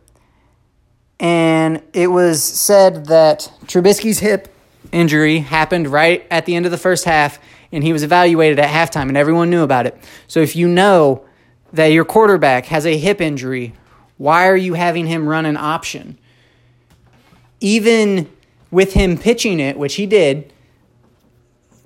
And 1.20 1.84
it 1.94 2.08
was 2.08 2.44
said 2.44 3.06
that 3.08 3.52
Trubisky's 3.66 4.20
hip 4.20 4.54
injury 4.92 5.40
happened 5.40 5.88
right 5.88 6.26
at 6.32 6.46
the 6.46 6.56
end 6.56 6.66
of 6.66 6.72
the 6.72 6.78
first 6.78 7.06
half, 7.06 7.40
and 7.72 7.84
he 7.84 7.94
was 7.94 8.04
evaluated 8.04 8.60
at 8.60 8.70
halftime, 8.70 9.08
and 9.08 9.18
everyone 9.18 9.50
knew 9.50 9.64
about 9.64 9.86
it. 9.86 9.98
So 10.28 10.40
if 10.42 10.56
you 10.56 10.68
know 10.68 11.24
that 11.74 11.88
your 11.88 12.06
quarterback 12.06 12.66
has 12.68 12.86
a 12.86 12.98
hip 12.98 13.22
injury, 13.22 13.74
why 14.18 14.48
are 14.48 14.58
you 14.58 14.74
having 14.74 15.08
him 15.08 15.28
run 15.28 15.46
an 15.46 15.58
option? 15.58 16.18
Even 17.60 18.30
with 18.72 18.94
him 18.94 19.18
pitching 19.18 19.60
it, 19.60 19.78
which 19.78 19.96
he 19.96 20.06
did, 20.06 20.52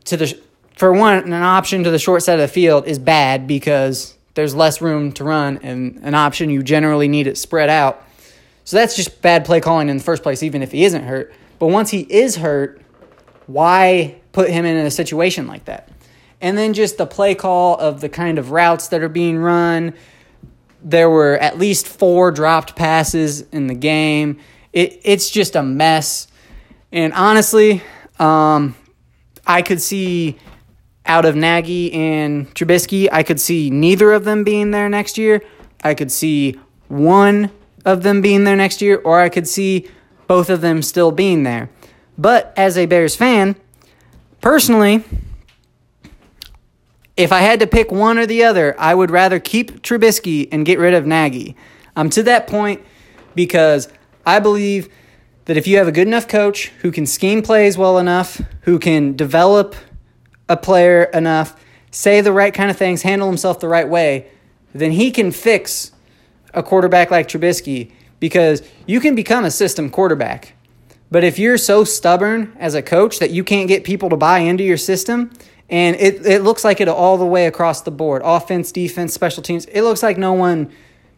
to 0.06 0.18
the 0.18 0.40
for 0.75 0.91
one, 0.91 1.17
an 1.17 1.34
option 1.34 1.84
to 1.84 1.91
the 1.91 2.00
short 2.00 2.24
side 2.24 2.34
of 2.34 2.41
the 2.41 2.48
field 2.48 2.86
is 2.88 3.00
bad 3.00 3.48
because 3.48 4.15
there's 4.34 4.53
less 4.53 4.82
room 4.82 5.13
to 5.13 5.24
run, 5.24 5.60
and 5.63 6.00
an 6.03 6.13
option 6.13 6.50
you 6.50 6.62
generally 6.62 7.08
need 7.08 7.27
it 7.27 7.38
spread 7.38 7.70
out. 7.70 8.05
So 8.65 8.77
that's 8.77 8.96
just 8.96 9.22
bad 9.22 9.46
play 9.46 9.62
calling 9.62 9.89
in 9.89 9.98
the 9.98 10.03
first 10.03 10.24
place, 10.24 10.44
even 10.44 10.62
if 10.62 10.72
he 10.72 10.84
isn't 10.84 11.03
hurt. 11.03 11.34
But 11.60 11.67
once 11.67 11.91
he 11.91 12.01
is 12.01 12.36
hurt, 12.36 12.82
why 13.48 14.20
put 14.34 14.50
him 14.50 14.65
in 14.65 14.75
a 14.86 14.91
situation 14.91 15.48
like 15.48 15.65
that? 15.65 15.89
And 16.41 16.58
then 16.58 16.74
just 16.74 16.98
the 16.98 17.05
play 17.05 17.36
call 17.36 17.77
of 17.77 18.01
the 18.01 18.10
kind 18.10 18.38
of 18.38 18.51
routes 18.51 18.89
that 18.89 19.01
are 19.01 19.10
being 19.10 19.38
run. 19.38 19.94
There 20.84 21.10
were 21.10 21.38
at 21.38 21.58
least 21.58 21.88
four 21.88 22.32
dropped 22.32 22.75
passes 22.75 23.41
in 23.51 23.67
the 23.67 23.74
game. 23.74 24.39
It, 24.74 25.00
it's 25.03 25.29
just 25.29 25.55
a 25.55 25.63
mess. 25.63 26.27
And 26.91 27.13
honestly, 27.13 27.82
um, 28.20 28.75
I 29.48 29.62
could 29.62 29.82
see 29.82 30.38
out 31.06 31.26
of 31.26 31.36
Nagy 31.36 31.94
and 31.94 32.54
Trubisky, 32.56 33.08
I 33.12 33.24
could 33.24 33.40
see 33.40 33.70
neither 33.70 34.12
of 34.12 34.24
them 34.26 34.44
being 34.44 34.72
there 34.72 34.90
next 34.90 35.18
year. 35.18 35.42
I 35.84 35.94
could 35.94 36.12
see 36.12 36.60
one 36.88 37.52
of 37.86 38.04
them 38.04 38.22
being 38.22 38.44
there 38.44 38.56
next 38.56 38.82
year, 38.82 38.98
or 38.98 39.20
I 39.20 39.30
could 39.30 39.48
see 39.48 39.88
both 40.28 40.50
of 40.50 40.62
them 40.62 40.82
still 40.82 41.12
being 41.12 41.44
there. 41.44 41.70
But 42.18 42.54
as 42.58 42.78
a 42.78 42.86
Bears 42.86 43.16
fan, 43.16 43.56
personally, 44.42 45.04
if 47.16 47.32
I 47.32 47.40
had 47.42 47.60
to 47.60 47.68
pick 47.68 47.92
one 47.92 48.18
or 48.18 48.26
the 48.26 48.44
other, 48.44 48.76
I 48.80 48.96
would 48.96 49.12
rather 49.12 49.40
keep 49.40 49.82
Trubisky 49.82 50.50
and 50.52 50.66
get 50.66 50.80
rid 50.80 50.94
of 50.94 51.06
Nagy. 51.06 51.56
I'm 51.96 52.10
to 52.12 52.24
that 52.24 52.48
point 52.48 52.82
because 53.36 53.88
I 54.26 54.40
believe 54.40 54.90
that 55.46 55.58
if 55.58 55.68
you 55.68 55.78
have 55.78 55.88
a 55.88 55.92
good 55.92 56.08
enough 56.08 56.28
coach 56.28 56.68
who 56.82 56.92
can 56.92 57.06
scheme 57.06 57.42
plays 57.42 57.78
well 57.78 57.98
enough, 57.98 58.42
who 58.62 58.80
can 58.80 59.16
develop 59.16 59.76
a 60.48 60.58
player 60.58 61.04
enough, 61.06 61.56
say 61.92 62.22
the 62.22 62.32
right 62.32 62.54
kind 62.54 62.70
of 62.70 62.78
things, 62.78 63.02
handle 63.02 63.28
himself 63.28 63.60
the 63.60 63.68
right 63.68 63.88
way, 63.88 64.28
then 64.74 64.92
he 64.92 65.12
can 65.12 65.32
fix 65.32 65.92
a 66.54 66.62
quarterback 66.62 67.12
like 67.12 67.28
Trubisky 67.28 67.92
because 68.20 68.62
you 68.86 69.00
can 69.00 69.16
become 69.16 69.46
a 69.46 69.52
system 69.52 69.90
quarterback. 69.90 70.54
But 71.12 71.24
if 71.24 71.38
you're 71.40 71.58
so 71.58 71.84
stubborn 71.84 72.56
as 72.60 72.75
a 72.75 72.82
coach 72.82 73.20
that 73.20 73.32
you 73.32 73.44
can't 73.44 73.68
get 73.68 73.84
people 73.84 74.10
to 74.10 74.18
buy 74.18 74.40
into 74.40 74.64
your 74.64 74.78
system, 74.78 75.32
and 75.70 75.96
it, 75.96 76.25
it 76.25 76.44
looks 76.44 76.64
like 76.64 76.82
it 76.82 76.88
all 76.88 77.18
the 77.18 77.25
way 77.25 77.48
across 77.48 77.82
the 77.82 77.92
board 77.92 78.22
offense, 78.25 78.72
defense, 78.72 79.14
special 79.14 79.42
teams, 79.42 79.66
it 79.66 79.82
looks 79.82 80.04
like 80.04 80.18
no 80.18 80.34
one 80.34 80.72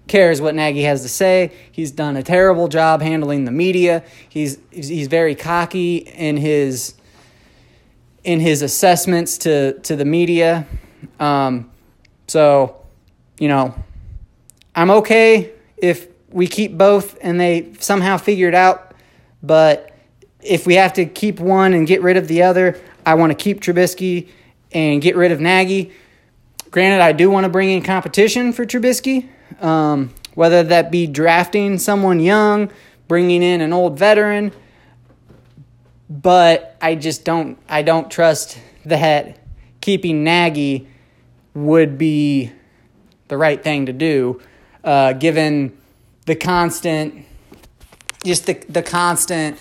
cares 0.08 0.40
what 0.40 0.56
Nagy 0.56 0.84
has 0.84 1.02
to 1.02 1.10
say. 1.10 1.52
He's 1.72 1.92
done 1.92 2.16
a 2.16 2.24
terrible 2.24 2.68
job 2.68 3.02
handling 3.02 3.46
the 3.46 3.52
media. 3.52 4.04
He's 4.30 4.58
he's 4.72 5.08
very 5.08 5.36
cocky 5.36 5.98
in 5.98 6.38
his 6.38 6.94
in 8.28 8.42
his 8.42 8.62
assessments 8.62 9.38
to 9.38 9.80
to 9.80 9.96
the 9.96 10.04
media. 10.04 10.68
Um, 11.18 11.72
so, 12.28 12.86
you 13.40 13.48
know, 13.48 13.74
I'm 14.76 14.92
okay 14.92 15.54
if 15.78 16.08
we 16.30 16.46
keep 16.46 16.78
both 16.78 17.18
and 17.22 17.40
they 17.40 17.74
somehow 17.80 18.18
figure 18.18 18.50
it 18.50 18.54
out. 18.54 18.94
But 19.42 19.96
if 20.42 20.68
we 20.68 20.76
have 20.76 20.94
to 20.94 21.06
keep 21.06 21.40
one 21.40 21.74
and 21.74 21.88
get 21.88 22.02
rid 22.02 22.18
of 22.18 22.28
the 22.28 22.44
other, 22.44 22.78
I 23.06 23.14
want 23.14 23.32
to 23.32 23.36
keep 23.36 23.62
Trubisky 23.62 24.28
and 24.74 25.02
get 25.02 25.16
rid 25.16 25.32
of 25.32 25.40
Nagy. 25.40 25.94
Granted, 26.70 27.00
I 27.02 27.14
do 27.14 27.32
want 27.32 27.46
to 27.46 27.50
bring 27.50 27.70
in 27.70 27.82
competition 27.82 28.52
for 28.52 28.66
Trubisky, 28.66 29.30
um, 29.62 30.14
whether 30.36 30.64
that 30.64 30.92
be 30.92 31.08
drafting 31.08 31.78
someone 31.78 32.20
young, 32.20 32.70
bringing 33.08 33.42
in 33.42 33.62
an 33.62 33.72
old 33.72 33.98
veteran. 33.98 34.52
But 36.10 36.78
I 36.82 36.96
just 36.96 37.26
don't. 37.26 37.58
I 37.68 37.82
don't 37.82 38.10
trust 38.10 38.58
that 38.86 39.38
keeping 39.82 40.24
Nagy 40.24 40.88
would 41.54 41.98
be 41.98 42.52
the 43.28 43.38
right 43.38 43.62
thing 43.62 43.88
to 43.88 43.94
do, 43.94 44.42
uh, 44.84 45.14
given 45.14 45.78
the 46.26 46.36
constant, 46.36 47.26
just 48.24 48.46
the 48.46 48.54
the 48.70 48.84
constant 48.84 49.60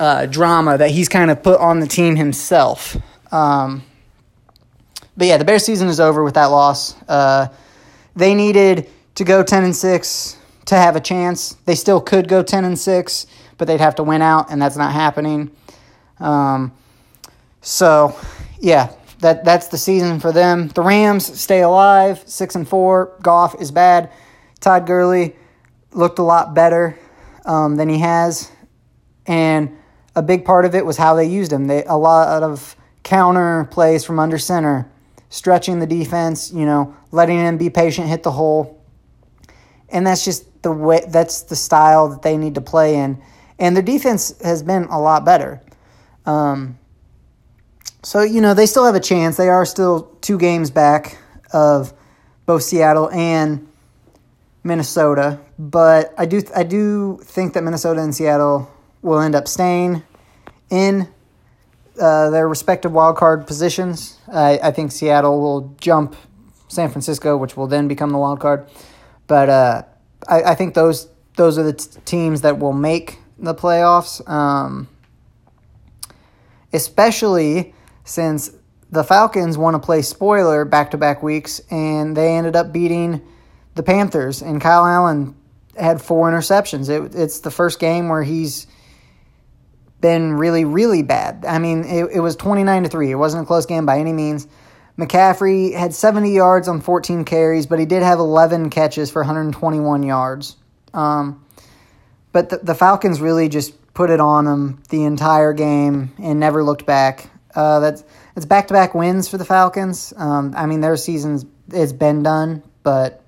uh, 0.00 0.26
drama 0.26 0.78
that 0.78 0.90
he's 0.90 1.08
kind 1.08 1.30
of 1.30 1.42
put 1.42 1.60
on 1.60 1.80
the 1.80 1.86
team 1.86 2.16
himself. 2.16 2.96
Um, 3.32 3.82
but 5.16 5.26
yeah, 5.26 5.36
the 5.36 5.44
Bears 5.44 5.64
season 5.64 5.88
is 5.88 6.00
over 6.00 6.22
with 6.22 6.34
that 6.34 6.46
loss. 6.46 6.94
Uh, 7.08 7.48
they 8.16 8.34
needed 8.34 8.88
to 9.16 9.24
go 9.24 9.42
ten 9.42 9.64
and 9.64 9.74
six 9.76 10.36
to 10.66 10.76
have 10.76 10.96
a 10.96 11.00
chance. 11.00 11.56
They 11.64 11.74
still 11.74 12.00
could 12.00 12.28
go 12.28 12.42
ten 12.42 12.64
and 12.64 12.78
six, 12.78 13.26
but 13.58 13.66
they'd 13.66 13.80
have 13.80 13.96
to 13.96 14.02
win 14.02 14.22
out, 14.22 14.50
and 14.50 14.62
that's 14.62 14.76
not 14.76 14.92
happening. 14.92 15.50
Um, 16.20 16.72
so 17.60 18.16
yeah, 18.60 18.92
that 19.20 19.44
that's 19.44 19.68
the 19.68 19.78
season 19.78 20.20
for 20.20 20.32
them. 20.32 20.68
The 20.68 20.82
Rams 20.82 21.38
stay 21.38 21.60
alive, 21.60 22.22
six 22.26 22.54
and 22.54 22.66
four. 22.66 23.16
Goff 23.22 23.60
is 23.60 23.70
bad. 23.70 24.10
Todd 24.60 24.86
Gurley 24.86 25.36
looked 25.92 26.18
a 26.18 26.22
lot 26.22 26.54
better 26.54 26.98
um, 27.44 27.76
than 27.76 27.88
he 27.88 27.98
has, 27.98 28.50
and 29.26 29.76
a 30.14 30.22
big 30.22 30.44
part 30.44 30.64
of 30.64 30.74
it 30.74 30.84
was 30.86 30.96
how 30.96 31.14
they 31.14 31.26
used 31.26 31.52
him. 31.52 31.66
They 31.66 31.84
a 31.84 31.96
lot 31.96 32.42
of 32.42 32.76
counter 33.02 33.64
plays 33.70 34.04
from 34.04 34.18
under 34.18 34.38
center, 34.38 34.90
stretching 35.30 35.78
the 35.80 35.86
defense. 35.86 36.52
You 36.52 36.66
know, 36.66 36.96
letting 37.10 37.38
him 37.38 37.58
be 37.58 37.70
patient, 37.70 38.08
hit 38.08 38.22
the 38.22 38.32
hole, 38.32 38.82
and 39.88 40.06
that's 40.06 40.24
just 40.24 40.62
the 40.62 40.72
way. 40.72 41.04
That's 41.08 41.42
the 41.42 41.56
style 41.56 42.08
that 42.10 42.22
they 42.22 42.36
need 42.36 42.54
to 42.56 42.60
play 42.60 42.96
in, 42.96 43.22
and 43.58 43.74
their 43.76 43.82
defense 43.82 44.34
has 44.42 44.62
been 44.62 44.84
a 44.84 45.00
lot 45.00 45.24
better. 45.24 45.60
Um, 46.26 46.78
so, 48.02 48.22
you 48.22 48.40
know, 48.40 48.54
they 48.54 48.66
still 48.66 48.84
have 48.84 48.94
a 48.94 49.00
chance. 49.00 49.36
They 49.36 49.48
are 49.48 49.66
still 49.66 50.16
two 50.20 50.38
games 50.38 50.70
back 50.70 51.18
of 51.52 51.92
both 52.46 52.62
Seattle 52.62 53.10
and 53.10 53.66
Minnesota, 54.62 55.40
but 55.58 56.14
I 56.16 56.26
do 56.26 56.42
I 56.54 56.62
do 56.62 57.18
think 57.22 57.54
that 57.54 57.62
Minnesota 57.62 58.00
and 58.02 58.14
Seattle 58.14 58.70
will 59.02 59.20
end 59.20 59.34
up 59.34 59.48
staying 59.48 60.02
in 60.70 61.08
uh, 62.00 62.30
their 62.30 62.48
respective 62.48 62.92
wild 62.92 63.16
card 63.16 63.46
positions. 63.46 64.18
I, 64.32 64.58
I 64.62 64.70
think 64.70 64.92
Seattle 64.92 65.40
will 65.40 65.74
jump 65.80 66.16
San 66.68 66.90
Francisco, 66.90 67.36
which 67.36 67.56
will 67.56 67.66
then 67.66 67.88
become 67.88 68.10
the 68.10 68.18
wild 68.18 68.40
card. 68.40 68.68
But 69.26 69.48
uh, 69.48 69.82
I, 70.28 70.42
I 70.42 70.54
think 70.54 70.74
those 70.74 71.08
those 71.36 71.58
are 71.58 71.62
the 71.62 71.72
t- 71.72 72.00
teams 72.04 72.42
that 72.42 72.58
will 72.58 72.72
make 72.72 73.18
the 73.38 73.54
playoffs. 73.54 74.26
Um, 74.28 74.88
especially 76.72 77.74
since 78.04 78.50
the 78.90 79.04
Falcons 79.04 79.58
want 79.58 79.74
to 79.74 79.78
play 79.78 80.02
spoiler 80.02 80.64
back 80.64 80.90
to 80.92 80.96
back 80.96 81.22
weeks, 81.22 81.60
and 81.70 82.16
they 82.16 82.36
ended 82.36 82.56
up 82.56 82.72
beating 82.72 83.22
the 83.74 83.82
Panthers. 83.82 84.42
And 84.42 84.60
Kyle 84.60 84.86
Allen 84.86 85.36
had 85.76 86.00
four 86.00 86.30
interceptions. 86.30 86.88
It, 86.88 87.14
it's 87.14 87.40
the 87.40 87.50
first 87.50 87.78
game 87.78 88.08
where 88.08 88.22
he's 88.22 88.66
been 90.00 90.34
really, 90.34 90.64
really 90.64 91.02
bad. 91.02 91.44
I 91.46 91.58
mean, 91.58 91.84
it, 91.84 92.10
it 92.14 92.20
was 92.20 92.36
29 92.36 92.84
to 92.84 92.88
3. 92.88 93.10
It 93.10 93.14
wasn't 93.16 93.42
a 93.42 93.46
close 93.46 93.66
game 93.66 93.84
by 93.84 93.98
any 93.98 94.12
means. 94.12 94.46
McCaffrey 94.96 95.74
had 95.74 95.94
70 95.94 96.34
yards 96.34 96.66
on 96.66 96.80
14 96.80 97.24
carries, 97.24 97.66
but 97.66 97.78
he 97.78 97.86
did 97.86 98.02
have 98.02 98.18
11 98.18 98.70
catches 98.70 99.10
for 99.10 99.22
121 99.22 100.02
yards. 100.02 100.56
Um, 100.92 101.44
but 102.38 102.50
the, 102.50 102.58
the 102.58 102.74
Falcons 102.76 103.20
really 103.20 103.48
just 103.48 103.74
put 103.94 104.10
it 104.10 104.20
on 104.20 104.44
them 104.44 104.80
the 104.90 105.02
entire 105.02 105.52
game 105.52 106.14
and 106.22 106.38
never 106.38 106.62
looked 106.62 106.86
back. 106.86 107.28
Uh, 107.52 107.80
that's 107.80 108.04
it's 108.36 108.46
back 108.46 108.68
to 108.68 108.74
back 108.74 108.94
wins 108.94 109.28
for 109.28 109.38
the 109.38 109.44
Falcons. 109.44 110.14
Um, 110.16 110.54
I 110.56 110.66
mean, 110.66 110.80
their 110.80 110.96
season's 110.96 111.44
it's 111.72 111.92
been 111.92 112.22
done, 112.22 112.62
but 112.84 113.24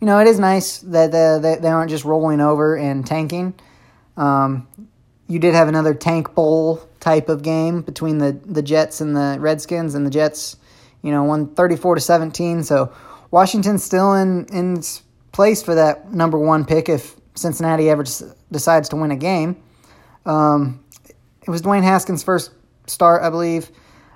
you 0.00 0.06
know 0.08 0.18
it 0.18 0.26
is 0.26 0.40
nice 0.40 0.78
that 0.78 1.12
they, 1.12 1.58
they 1.60 1.68
aren't 1.68 1.90
just 1.90 2.04
rolling 2.04 2.40
over 2.40 2.76
and 2.76 3.06
tanking. 3.06 3.54
Um, 4.16 4.66
you 5.28 5.38
did 5.38 5.54
have 5.54 5.68
another 5.68 5.94
tank 5.94 6.34
bowl 6.34 6.80
type 6.98 7.28
of 7.28 7.42
game 7.42 7.82
between 7.82 8.18
the, 8.18 8.32
the 8.32 8.62
Jets 8.62 9.00
and 9.00 9.14
the 9.14 9.36
Redskins, 9.38 9.94
and 9.94 10.04
the 10.04 10.10
Jets, 10.10 10.56
you 11.02 11.12
know, 11.12 11.22
won 11.22 11.54
thirty 11.54 11.76
four 11.76 11.94
to 11.94 12.00
seventeen. 12.00 12.64
So 12.64 12.92
Washington's 13.30 13.84
still 13.84 14.14
in 14.14 14.46
in 14.46 14.82
place 15.30 15.62
for 15.62 15.76
that 15.76 16.12
number 16.12 16.36
one 16.36 16.64
pick 16.64 16.88
if 16.88 17.14
Cincinnati 17.36 17.88
ever 17.90 18.04
decides 18.50 18.88
to 18.90 18.96
win 18.96 19.10
a 19.10 19.16
game. 19.16 19.62
Um, 20.24 20.84
it 21.42 21.50
was 21.50 21.62
Dwayne 21.62 21.82
Haskins' 21.82 22.22
first 22.22 22.50
start, 22.86 23.22
I 23.22 23.30
believe. 23.30 23.70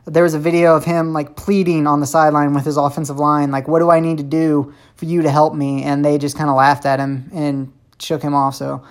There 0.07 0.23
was 0.23 0.35
a 0.35 0.39
video 0.39 0.75
of 0.75 0.85
him 0.85 1.13
like 1.13 1.37
pleading 1.37 1.87
on 1.87 2.01
the 2.01 2.07
sideline 2.07 2.55
with 2.55 2.65
his 2.65 2.77
offensive 2.77 3.19
line, 3.19 3.51
like, 3.51 3.69
"What 3.69 3.79
do 3.79 3.91
I 3.91 4.01
need 4.01 4.19
to 4.19 4.25
do 4.25 4.73
for 4.97 5.05
you 5.05 5.23
to 5.23 5.31
help 5.31 5.55
me?" 5.55 5.85
And 5.85 6.05
they 6.05 6.19
just 6.19 6.37
kind 6.37 6.51
of 6.51 6.57
laughed 6.57 6.87
at 6.87 6.99
him 6.99 7.31
and 7.33 7.73
shook 8.01 8.23
him 8.23 8.35
off. 8.35 8.57
So, 8.57 8.83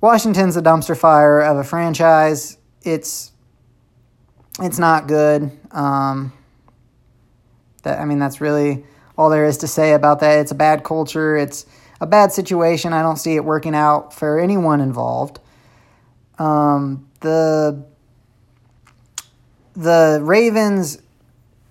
Washington's 0.00 0.56
a 0.56 0.62
dumpster 0.62 0.96
fire 0.96 1.40
of 1.40 1.58
a 1.58 1.64
franchise. 1.64 2.56
It's 2.82 3.30
it's 4.60 4.78
not 4.78 5.06
good. 5.06 5.52
Um, 5.70 6.32
that 7.82 8.00
I 8.00 8.04
mean, 8.04 8.18
that's 8.18 8.40
really 8.40 8.84
all 9.16 9.30
there 9.30 9.44
is 9.44 9.58
to 9.58 9.68
say 9.68 9.92
about 9.92 10.20
that. 10.20 10.38
It's 10.40 10.50
a 10.50 10.56
bad 10.56 10.82
culture. 10.82 11.36
It's 11.36 11.66
a 12.02 12.06
bad 12.06 12.32
situation. 12.32 12.92
I 12.92 13.00
don't 13.00 13.16
see 13.16 13.36
it 13.36 13.44
working 13.44 13.76
out 13.76 14.12
for 14.12 14.40
anyone 14.40 14.80
involved. 14.80 15.38
Um, 16.36 17.08
the 17.20 17.86
the 19.74 20.18
Ravens 20.20 21.00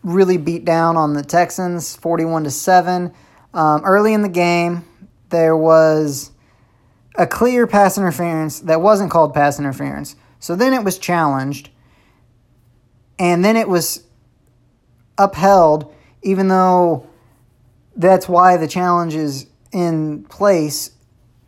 really 0.03 0.37
beat 0.37 0.63
down 0.63 0.95
on 0.95 1.13
the 1.13 1.21
Texans, 1.21 1.97
forty-one 1.97 2.45
to 2.45 2.49
seven. 2.49 3.13
Um, 3.53 3.83
early 3.83 4.13
in 4.13 4.21
the 4.21 4.29
game, 4.29 4.85
there 5.29 5.55
was 5.57 6.31
a 7.17 7.27
clear 7.27 7.67
pass 7.67 7.97
interference 7.97 8.61
that 8.61 8.79
wasn't 8.79 9.11
called 9.11 9.33
pass 9.33 9.59
interference. 9.59 10.15
So 10.39 10.55
then 10.55 10.71
it 10.73 10.85
was 10.85 10.97
challenged, 10.97 11.69
and 13.19 13.43
then 13.43 13.57
it 13.57 13.67
was 13.67 14.05
upheld, 15.17 15.93
even 16.21 16.47
though 16.47 17.05
that's 17.97 18.29
why 18.29 18.55
the 18.55 18.67
challenge 18.69 19.13
is 19.13 19.47
in 19.71 20.23
place 20.25 20.91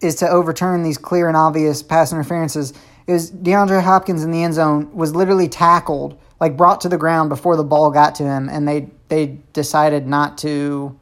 is 0.02 0.16
to 0.16 0.30
overturn 0.30 0.84
these 0.84 0.98
clear 0.98 1.28
and 1.28 1.38
obvious 1.38 1.82
pass 1.82 2.12
interferences. 2.12 2.74
Is 3.06 3.32
DeAndre 3.32 3.84
Hopkins 3.84 4.24
in 4.24 4.32
the 4.32 4.44
end 4.44 4.54
zone 4.54 4.94
was 4.94 5.16
literally 5.16 5.50
tackled, 5.50 6.20
like 6.40 6.56
brought 6.56 6.82
to 6.82 6.90
the 6.90 6.98
ground 6.98 7.30
before 7.30 7.58
the 7.58 7.64
ball 7.64 7.92
got 7.92 8.16
to 8.16 8.24
him, 8.24 8.50
and 8.50 8.68
they 8.68 8.90
they 9.10 9.40
decided 9.52 10.08
not 10.08 10.38
to 10.40 10.98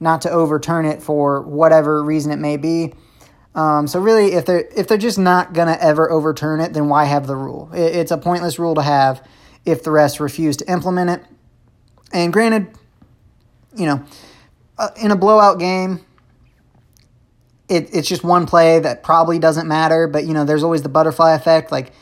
not 0.00 0.22
to 0.22 0.30
overturn 0.30 0.84
it 0.84 1.02
for 1.02 1.42
whatever 1.42 2.02
reason 2.02 2.30
it 2.30 2.38
may 2.38 2.56
be. 2.56 2.92
Um, 3.54 3.86
so 3.86 4.00
really, 4.00 4.34
if 4.34 4.44
they're 4.46 4.68
if 4.76 4.86
they're 4.86 4.98
just 4.98 5.18
not 5.18 5.52
gonna 5.52 5.76
ever 5.80 6.10
overturn 6.10 6.60
it, 6.60 6.74
then 6.74 6.88
why 6.88 7.04
have 7.04 7.26
the 7.26 7.36
rule? 7.36 7.70
It, 7.72 7.96
it's 7.96 8.10
a 8.10 8.18
pointless 8.18 8.58
rule 8.58 8.74
to 8.74 8.82
have 8.82 9.26
if 9.64 9.82
the 9.82 9.90
rest 9.90 10.20
refuse 10.20 10.56
to 10.58 10.70
implement 10.70 11.10
it. 11.10 11.24
And 12.12 12.32
granted, 12.32 12.68
you 13.74 13.86
know, 13.86 14.04
uh, 14.78 14.90
in 15.00 15.10
a 15.10 15.16
blowout 15.16 15.58
game, 15.58 16.04
it, 17.68 17.94
it's 17.94 18.08
just 18.08 18.24
one 18.24 18.46
play 18.46 18.78
that 18.78 19.02
probably 19.02 19.38
doesn't 19.38 19.68
matter, 19.68 20.06
but 20.06 20.24
you 20.24 20.34
know, 20.34 20.44
there's 20.44 20.62
always 20.62 20.82
the 20.82 20.88
butterfly 20.88 21.34
effect. 21.34 21.70
Like 21.70 21.92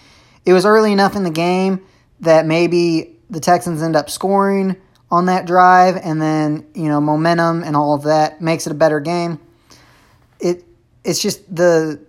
it 0.45 0.53
was 0.53 0.65
early 0.65 0.93
enough 0.93 1.17
in 1.17 1.25
the 1.25 1.31
game 1.31 1.85
that 2.21 2.47
maybe 2.47 3.17
the 3.29 3.41
Texans 3.41 3.83
end 3.83 3.97
up 3.97 4.09
scoring 4.09 4.77
on 5.11 5.27
that 5.27 5.47
drive 5.47 5.97
and 5.97 6.21
then, 6.21 6.67
you 6.75 6.89
know, 6.89 7.01
momentum 7.01 7.63
and 7.63 7.77
all 7.77 7.95
of 7.95 8.05
that 8.05 8.41
makes 8.41 8.67
it 8.67 8.71
a 8.71 8.75
better 8.75 9.01
game. 9.01 9.41
It 10.41 10.65
it's 11.05 11.21
just 11.21 11.55
the 11.55 12.01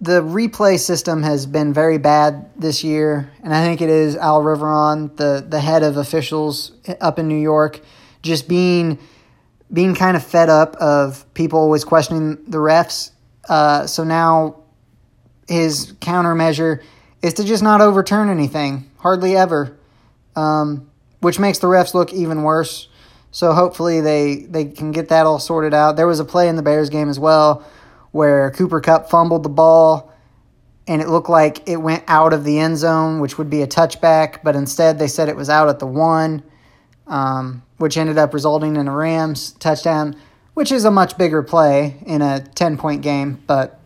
the 0.00 0.20
replay 0.20 0.80
system 0.80 1.22
has 1.22 1.46
been 1.46 1.72
very 1.72 1.96
bad 1.96 2.50
this 2.56 2.82
year, 2.82 3.30
and 3.44 3.54
I 3.54 3.64
think 3.64 3.80
it 3.80 3.88
is 3.88 4.16
Al 4.16 4.42
Riveron, 4.42 5.16
the 5.16 5.44
the 5.48 5.60
head 5.60 5.84
of 5.84 5.96
officials 5.96 6.72
up 7.00 7.20
in 7.20 7.28
New 7.28 7.40
York, 7.40 7.80
just 8.22 8.48
being 8.48 8.98
being 9.72 9.94
kind 9.94 10.16
of 10.16 10.24
fed 10.24 10.48
up 10.48 10.76
of 10.76 11.24
people 11.34 11.58
always 11.58 11.84
questioning 11.84 12.38
the 12.46 12.58
refs. 12.58 13.10
Uh, 13.48 13.86
so 13.86 14.04
now 14.04 14.56
his 15.48 15.92
countermeasure 15.94 16.82
is 17.22 17.34
to 17.34 17.44
just 17.44 17.62
not 17.62 17.80
overturn 17.80 18.28
anything, 18.28 18.90
hardly 18.98 19.36
ever, 19.36 19.78
um, 20.36 20.90
which 21.20 21.38
makes 21.38 21.58
the 21.58 21.66
refs 21.66 21.94
look 21.94 22.12
even 22.12 22.42
worse. 22.42 22.88
So 23.30 23.52
hopefully 23.52 24.00
they, 24.00 24.46
they 24.48 24.66
can 24.66 24.92
get 24.92 25.08
that 25.08 25.24
all 25.24 25.38
sorted 25.38 25.72
out. 25.72 25.96
There 25.96 26.06
was 26.06 26.20
a 26.20 26.24
play 26.24 26.48
in 26.48 26.56
the 26.56 26.62
Bears 26.62 26.90
game 26.90 27.08
as 27.08 27.18
well 27.18 27.64
where 28.10 28.50
Cooper 28.50 28.80
Kupp 28.80 29.08
fumbled 29.08 29.42
the 29.42 29.48
ball 29.48 30.12
and 30.86 31.00
it 31.00 31.08
looked 31.08 31.30
like 31.30 31.66
it 31.68 31.76
went 31.76 32.04
out 32.08 32.32
of 32.32 32.44
the 32.44 32.58
end 32.58 32.76
zone, 32.76 33.20
which 33.20 33.38
would 33.38 33.48
be 33.48 33.62
a 33.62 33.66
touchback, 33.66 34.42
but 34.42 34.54
instead 34.54 34.98
they 34.98 35.06
said 35.08 35.28
it 35.28 35.36
was 35.36 35.48
out 35.48 35.68
at 35.68 35.78
the 35.78 35.86
one. 35.86 36.42
Um, 37.12 37.62
which 37.76 37.98
ended 37.98 38.16
up 38.16 38.32
resulting 38.32 38.76
in 38.76 38.88
a 38.88 38.96
Rams 38.96 39.52
touchdown, 39.52 40.16
which 40.54 40.72
is 40.72 40.86
a 40.86 40.90
much 40.90 41.18
bigger 41.18 41.42
play 41.42 41.96
in 42.06 42.22
a 42.22 42.40
10 42.40 42.78
point 42.78 43.02
game. 43.02 43.42
But, 43.46 43.78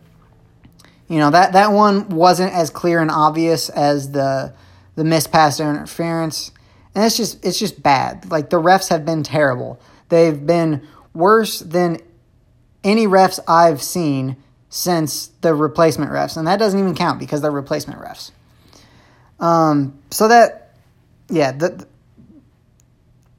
you 1.09 1.19
know, 1.19 1.29
that, 1.31 1.51
that 1.51 1.73
one 1.73 2.07
wasn't 2.07 2.53
as 2.53 2.69
clear 2.69 3.01
and 3.01 3.11
obvious 3.11 3.67
as 3.67 4.11
the, 4.11 4.53
the 4.95 5.03
missed 5.03 5.31
pass 5.31 5.59
interference. 5.59 6.51
and 6.95 7.03
it's 7.03 7.17
just 7.17 7.43
it's 7.45 7.59
just 7.59 7.81
bad. 7.83 8.29
Like 8.31 8.49
the 8.49 8.61
refs 8.61 8.89
have 8.89 9.05
been 9.05 9.23
terrible. 9.23 9.79
They've 10.09 10.45
been 10.45 10.87
worse 11.13 11.59
than 11.59 11.99
any 12.83 13.07
refs 13.07 13.39
I've 13.47 13.81
seen 13.81 14.37
since 14.69 15.27
the 15.41 15.53
replacement 15.53 16.11
refs, 16.11 16.37
and 16.37 16.47
that 16.47 16.59
doesn't 16.59 16.79
even 16.79 16.95
count 16.95 17.19
because 17.19 17.41
they're 17.41 17.51
replacement 17.51 17.99
refs. 17.99 18.31
Um, 19.39 19.99
so 20.11 20.27
that, 20.27 20.73
yeah, 21.29 21.51
the 21.51 21.85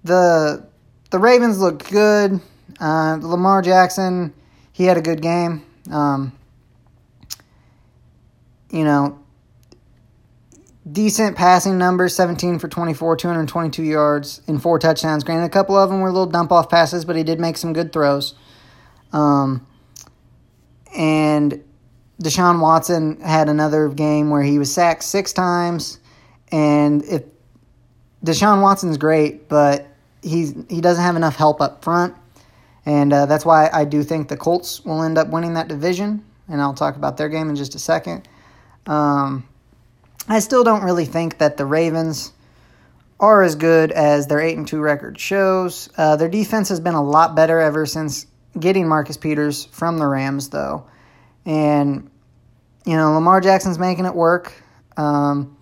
the 0.08 0.66
the 1.10 1.18
Ravens 1.18 1.60
look 1.60 1.88
good. 1.88 2.40
Uh, 2.80 3.18
Lamar 3.20 3.62
Jackson, 3.62 4.34
he 4.72 4.84
had 4.84 4.96
a 4.96 5.02
good 5.02 5.22
game. 5.22 5.64
Um, 5.90 6.32
you 8.70 8.84
know, 8.84 9.18
decent 10.90 11.36
passing 11.36 11.78
numbers 11.78 12.14
17 12.14 12.58
for 12.58 12.68
24, 12.68 13.16
222 13.16 13.82
yards, 13.82 14.42
and 14.46 14.62
four 14.62 14.78
touchdowns. 14.78 15.24
Granted, 15.24 15.46
a 15.46 15.50
couple 15.50 15.76
of 15.76 15.88
them 15.88 16.00
were 16.00 16.10
little 16.10 16.26
dump 16.26 16.52
off 16.52 16.68
passes, 16.68 17.04
but 17.04 17.16
he 17.16 17.22
did 17.22 17.40
make 17.40 17.56
some 17.56 17.72
good 17.72 17.92
throws. 17.92 18.34
Um, 19.12 19.66
and 20.94 21.62
Deshaun 22.22 22.60
Watson 22.60 23.20
had 23.20 23.48
another 23.48 23.88
game 23.88 24.30
where 24.30 24.42
he 24.42 24.58
was 24.58 24.72
sacked 24.72 25.04
six 25.04 25.32
times. 25.32 25.98
And 26.52 27.02
if 27.04 27.22
Deshaun 28.24 28.60
Watson's 28.62 28.98
great, 28.98 29.48
but 29.48 29.87
he's 30.22 30.54
he 30.68 30.80
doesn't 30.80 31.02
have 31.02 31.16
enough 31.16 31.36
help 31.36 31.60
up 31.60 31.82
front, 31.84 32.14
and 32.86 33.12
uh, 33.12 33.26
that's 33.26 33.44
why 33.44 33.70
I 33.72 33.84
do 33.84 34.02
think 34.02 34.28
the 34.28 34.36
Colts 34.36 34.84
will 34.84 35.02
end 35.02 35.18
up 35.18 35.28
winning 35.28 35.54
that 35.54 35.68
division. 35.68 36.24
And 36.50 36.62
I'll 36.62 36.74
talk 36.74 36.96
about 36.96 37.18
their 37.18 37.28
game 37.28 37.50
in 37.50 37.56
just 37.56 37.74
a 37.74 37.78
second. 37.78 38.26
Um, 38.86 39.46
I 40.28 40.38
still 40.38 40.64
don't 40.64 40.82
really 40.82 41.04
think 41.04 41.38
that 41.38 41.58
the 41.58 41.66
Ravens 41.66 42.32
are 43.20 43.42
as 43.42 43.54
good 43.54 43.92
as 43.92 44.26
their 44.26 44.40
eight 44.40 44.56
and 44.56 44.66
two 44.66 44.80
record 44.80 45.18
shows. 45.18 45.88
Uh, 45.96 46.16
their 46.16 46.28
defense 46.28 46.68
has 46.68 46.80
been 46.80 46.94
a 46.94 47.02
lot 47.02 47.34
better 47.34 47.60
ever 47.60 47.84
since 47.84 48.26
getting 48.58 48.88
Marcus 48.88 49.16
Peters 49.16 49.66
from 49.66 49.98
the 49.98 50.06
Rams, 50.06 50.48
though, 50.50 50.86
and 51.44 52.10
you 52.86 52.96
know 52.96 53.12
Lamar 53.12 53.40
Jackson's 53.40 53.78
making 53.78 54.06
it 54.06 54.14
work. 54.14 54.52
Um, 54.96 55.56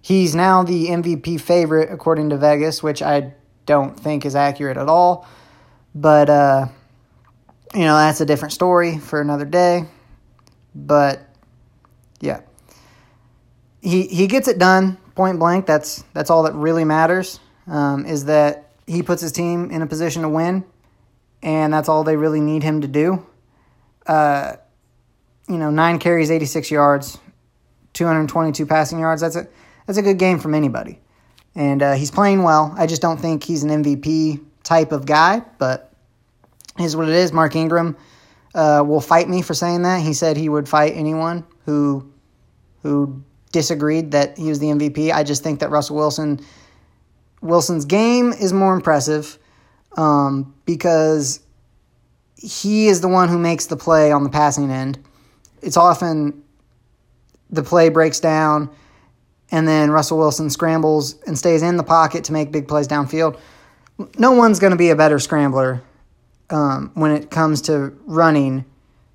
he's 0.00 0.34
now 0.34 0.62
the 0.62 0.86
MVP 0.86 1.40
favorite 1.40 1.90
according 1.92 2.30
to 2.30 2.36
Vegas, 2.36 2.82
which 2.82 3.02
I 3.02 3.34
don't 3.66 3.98
think 3.98 4.24
is 4.24 4.34
accurate 4.34 4.76
at 4.76 4.88
all. 4.88 5.26
But 5.94 6.30
uh, 6.30 6.66
you 7.74 7.80
know 7.80 7.96
that's 7.96 8.20
a 8.20 8.26
different 8.26 8.52
story 8.52 8.98
for 8.98 9.20
another 9.20 9.44
day. 9.44 9.84
But 10.74 11.28
yeah, 12.20 12.40
he 13.82 14.06
he 14.06 14.26
gets 14.26 14.48
it 14.48 14.58
done 14.58 14.96
point 15.14 15.38
blank. 15.38 15.66
That's 15.66 16.04
that's 16.12 16.30
all 16.30 16.44
that 16.44 16.54
really 16.54 16.84
matters. 16.84 17.40
Um, 17.66 18.06
is 18.06 18.26
that 18.26 18.70
he 18.86 19.02
puts 19.02 19.20
his 19.20 19.32
team 19.32 19.70
in 19.70 19.82
a 19.82 19.86
position 19.86 20.22
to 20.22 20.28
win, 20.28 20.64
and 21.42 21.72
that's 21.72 21.88
all 21.88 22.04
they 22.04 22.16
really 22.16 22.40
need 22.40 22.62
him 22.62 22.82
to 22.82 22.88
do. 22.88 23.26
Uh, 24.06 24.56
you 25.48 25.58
know, 25.58 25.70
nine 25.70 25.98
carries, 25.98 26.30
eighty 26.30 26.44
six 26.44 26.70
yards, 26.70 27.18
two 27.92 28.06
hundred 28.06 28.28
twenty 28.28 28.52
two 28.52 28.66
passing 28.66 29.00
yards. 29.00 29.22
That's 29.22 29.36
a 29.36 29.48
that's 29.86 29.98
a 29.98 30.02
good 30.02 30.18
game 30.18 30.38
from 30.38 30.54
anybody, 30.54 31.00
and 31.56 31.82
uh, 31.82 31.94
he's 31.94 32.10
playing 32.10 32.42
well. 32.42 32.72
I 32.76 32.86
just 32.86 33.02
don't 33.02 33.18
think 33.18 33.42
he's 33.42 33.64
an 33.64 33.70
MVP 33.82 34.44
type 34.62 34.92
of 34.92 35.06
guy, 35.06 35.42
but 35.58 35.92
is 36.78 36.94
what 36.94 37.08
it 37.08 37.14
is. 37.14 37.32
Mark 37.32 37.56
Ingram 37.56 37.96
uh, 38.54 38.84
will 38.86 39.00
fight 39.00 39.28
me 39.28 39.42
for 39.42 39.54
saying 39.54 39.82
that. 39.82 40.02
He 40.02 40.12
said 40.12 40.36
he 40.36 40.48
would 40.48 40.68
fight 40.68 40.92
anyone 40.94 41.44
who 41.64 42.12
who 42.82 43.22
disagreed 43.50 44.12
that 44.12 44.36
he 44.36 44.48
was 44.48 44.60
the 44.60 44.66
MVP. 44.66 45.12
I 45.12 45.24
just 45.24 45.42
think 45.42 45.60
that 45.60 45.70
Russell 45.70 45.96
Wilson 45.96 46.40
Wilson's 47.40 47.86
game 47.86 48.32
is 48.32 48.52
more 48.52 48.74
impressive 48.74 49.38
um, 49.96 50.54
because 50.66 51.40
he 52.36 52.88
is 52.88 53.00
the 53.00 53.08
one 53.08 53.28
who 53.28 53.38
makes 53.38 53.66
the 53.66 53.76
play 53.76 54.12
on 54.12 54.24
the 54.24 54.30
passing 54.30 54.70
end. 54.70 54.98
It's 55.62 55.76
often 55.76 56.44
the 57.48 57.62
play 57.62 57.88
breaks 57.88 58.20
down, 58.20 58.70
and 59.50 59.66
then 59.66 59.90
Russell 59.90 60.18
Wilson 60.18 60.50
scrambles 60.50 61.20
and 61.26 61.38
stays 61.38 61.62
in 61.62 61.76
the 61.76 61.84
pocket 61.84 62.24
to 62.24 62.32
make 62.32 62.50
big 62.50 62.68
plays 62.68 62.88
downfield. 62.88 63.38
No 64.18 64.32
one's 64.32 64.58
going 64.58 64.72
to 64.72 64.76
be 64.76 64.90
a 64.90 64.96
better 64.96 65.18
scrambler 65.18 65.82
um, 66.50 66.90
when 66.94 67.12
it 67.12 67.30
comes 67.30 67.62
to 67.62 67.96
running 68.06 68.64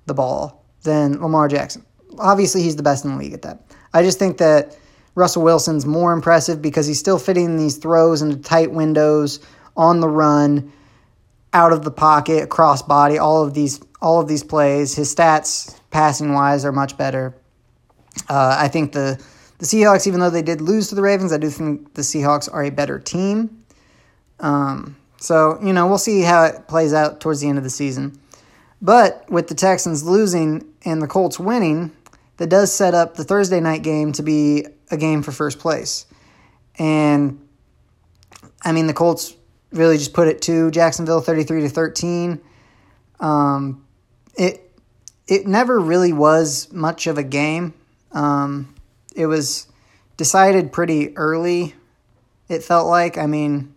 the 0.06 0.14
ball 0.14 0.64
than 0.82 1.20
Lamar 1.20 1.48
Jackson. 1.48 1.84
Obviously, 2.18 2.62
he's 2.62 2.76
the 2.76 2.82
best 2.82 3.04
in 3.04 3.12
the 3.12 3.16
league 3.16 3.32
at 3.32 3.42
that. 3.42 3.62
I 3.94 4.02
just 4.02 4.18
think 4.18 4.38
that 4.38 4.76
Russell 5.14 5.42
Wilson's 5.42 5.86
more 5.86 6.12
impressive 6.12 6.62
because 6.62 6.86
he's 6.86 6.98
still 6.98 7.18
fitting 7.18 7.56
these 7.56 7.76
throws 7.76 8.22
into 8.22 8.36
tight 8.36 8.72
windows 8.72 9.40
on 9.76 10.00
the 10.00 10.08
run, 10.08 10.72
out 11.52 11.72
of 11.72 11.84
the 11.84 11.90
pocket, 11.90 12.42
across 12.42 12.82
body, 12.82 13.18
all 13.18 13.42
of 13.42 13.54
these 13.54 13.80
all 14.00 14.20
of 14.20 14.26
these 14.26 14.42
plays. 14.42 14.94
His 14.94 15.14
stats 15.14 15.78
passing 15.90 16.32
wise 16.32 16.64
are 16.64 16.72
much 16.72 16.96
better. 16.96 17.34
Uh, 18.28 18.56
I 18.58 18.68
think 18.68 18.92
the 18.92 19.22
the 19.62 19.68
Seahawks, 19.68 20.08
even 20.08 20.18
though 20.18 20.28
they 20.28 20.42
did 20.42 20.60
lose 20.60 20.88
to 20.88 20.96
the 20.96 21.02
Ravens, 21.02 21.32
I 21.32 21.38
do 21.38 21.48
think 21.48 21.94
the 21.94 22.02
Seahawks 22.02 22.52
are 22.52 22.64
a 22.64 22.70
better 22.70 22.98
team. 22.98 23.62
Um, 24.40 24.96
so 25.18 25.56
you 25.62 25.72
know 25.72 25.86
we'll 25.86 25.98
see 25.98 26.22
how 26.22 26.42
it 26.46 26.66
plays 26.66 26.92
out 26.92 27.20
towards 27.20 27.40
the 27.40 27.48
end 27.48 27.58
of 27.58 27.64
the 27.64 27.70
season. 27.70 28.18
But 28.80 29.24
with 29.30 29.46
the 29.46 29.54
Texans 29.54 30.02
losing 30.02 30.64
and 30.84 31.00
the 31.00 31.06
Colts 31.06 31.38
winning, 31.38 31.92
that 32.38 32.48
does 32.48 32.74
set 32.74 32.92
up 32.92 33.14
the 33.14 33.22
Thursday 33.22 33.60
night 33.60 33.84
game 33.84 34.10
to 34.14 34.24
be 34.24 34.66
a 34.90 34.96
game 34.96 35.22
for 35.22 35.30
first 35.30 35.60
place. 35.60 36.06
And 36.76 37.40
I 38.64 38.72
mean, 38.72 38.88
the 38.88 38.94
Colts 38.94 39.36
really 39.70 39.96
just 39.96 40.12
put 40.12 40.26
it 40.26 40.42
to 40.42 40.72
Jacksonville 40.72 41.20
33 41.20 41.60
to 41.60 41.68
13. 41.68 42.40
Um, 43.20 43.86
it 44.36 44.72
it 45.28 45.46
never 45.46 45.78
really 45.78 46.12
was 46.12 46.72
much 46.72 47.06
of 47.06 47.16
a 47.16 47.22
game. 47.22 47.74
Um, 48.10 48.71
it 49.16 49.26
was 49.26 49.66
decided 50.16 50.72
pretty 50.72 51.16
early. 51.16 51.74
It 52.48 52.62
felt 52.62 52.86
like. 52.86 53.18
I 53.18 53.26
mean, 53.26 53.74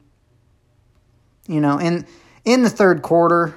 you 1.48 1.62
know, 1.62 1.78
in 1.78 2.06
in 2.44 2.64
the 2.64 2.70
third 2.70 3.02
quarter 3.02 3.56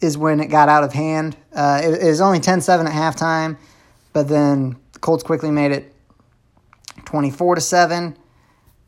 is 0.00 0.18
when 0.18 0.40
it 0.40 0.46
got 0.46 0.68
out 0.68 0.84
of 0.84 0.92
hand. 0.92 1.36
Uh, 1.54 1.80
it, 1.82 2.02
it 2.02 2.08
was 2.08 2.20
only 2.20 2.38
10-7 2.38 2.84
at 2.84 2.92
halftime. 2.92 3.56
But 4.12 4.28
then 4.28 4.76
the 4.92 4.98
Colts 4.98 5.22
quickly 5.22 5.50
made 5.50 5.72
it 5.72 5.92
24 7.04 7.56
to 7.56 7.60
7 7.60 8.16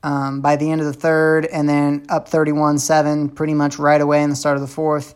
um, 0.03 0.41
by 0.41 0.57
the 0.57 0.71
end 0.71 0.81
of 0.81 0.87
the 0.87 0.93
third, 0.93 1.47
and 1.47 1.69
then 1.69 2.07
up 2.09 2.29
31 2.29 2.79
7 2.79 3.29
pretty 3.31 3.55
much 3.55 3.79
right 3.79 4.01
away 4.01 4.23
in 4.23 4.31
the 4.31 4.37
start 4.37 4.57
of 4.57 4.61
the 4.61 4.69
fourth. 4.69 5.15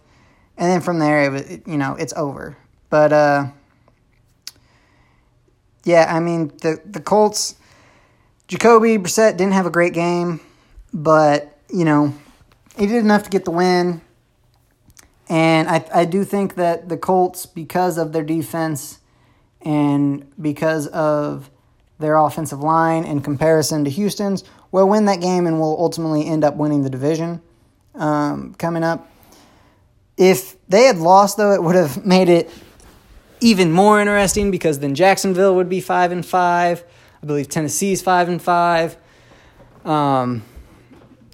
And 0.57 0.71
then 0.71 0.81
from 0.81 0.99
there, 0.99 1.25
it 1.25 1.31
was, 1.31 1.59
you 1.67 1.79
know, 1.79 1.95
it's 1.95 2.13
over. 2.15 2.57
But, 2.91 3.13
uh, 3.13 3.47
yeah, 5.85 6.07
I 6.15 6.21
mean, 6.21 6.49
the, 6.63 6.81
the 6.85 7.01
Colts, 7.01 7.57
Jacoby 8.49 8.99
Brissett 8.99 9.37
didn't 9.37 9.53
have 9.53 9.67
a 9.67 9.71
great 9.71 9.93
game, 9.93 10.41
but, 10.93 11.59
you 11.69 11.85
know, 11.85 12.15
he 12.77 12.87
did 12.87 12.97
enough 12.97 13.25
to 13.25 13.31
get 13.31 13.45
the 13.45 13.51
win. 13.51 14.01
And 15.29 15.69
I, 15.69 15.85
I 15.95 16.05
do 16.05 16.25
think 16.25 16.57
that 16.57 16.89
the 16.89 16.97
Colts, 16.97 17.47
because 17.47 17.99
of 17.99 18.13
their 18.13 18.25
defense, 18.25 18.99
and 19.65 20.31
because 20.41 20.87
of 20.89 21.51
their 21.99 22.17
offensive 22.17 22.61
line 22.61 23.05
in 23.05 23.21
comparison 23.21 23.85
to 23.85 23.91
Houston's, 23.91 24.45
will 24.71 24.89
win 24.89 25.05
that 25.05 25.21
game 25.21 25.47
and 25.47 25.61
will 25.61 25.77
ultimately 25.79 26.27
end 26.27 26.45
up 26.45 26.57
winning 26.57 26.83
the 26.83 26.91
division 26.91 27.41
um, 27.95 28.55
coming 28.55 28.83
up. 28.83 29.11
If 30.17 30.57
they 30.69 30.85
had 30.85 30.99
lost, 30.99 31.37
though, 31.37 31.53
it 31.53 31.63
would 31.63 31.77
have 31.77 32.05
made 32.07 32.29
it 32.29 32.51
even 33.43 33.73
more 33.73 34.01
interesting 34.01 34.51
because 34.51 34.79
then 34.79 34.95
Jacksonville 34.95 35.57
would 35.57 35.69
be 35.69 35.81
five 35.81 36.13
and 36.13 36.25
five. 36.25 36.85
I 37.23 37.27
believe 37.27 37.49
Tennessee's 37.49 38.01
five 38.01 38.29
and 38.29 38.41
five. 38.41 38.97
Um, 39.85 40.43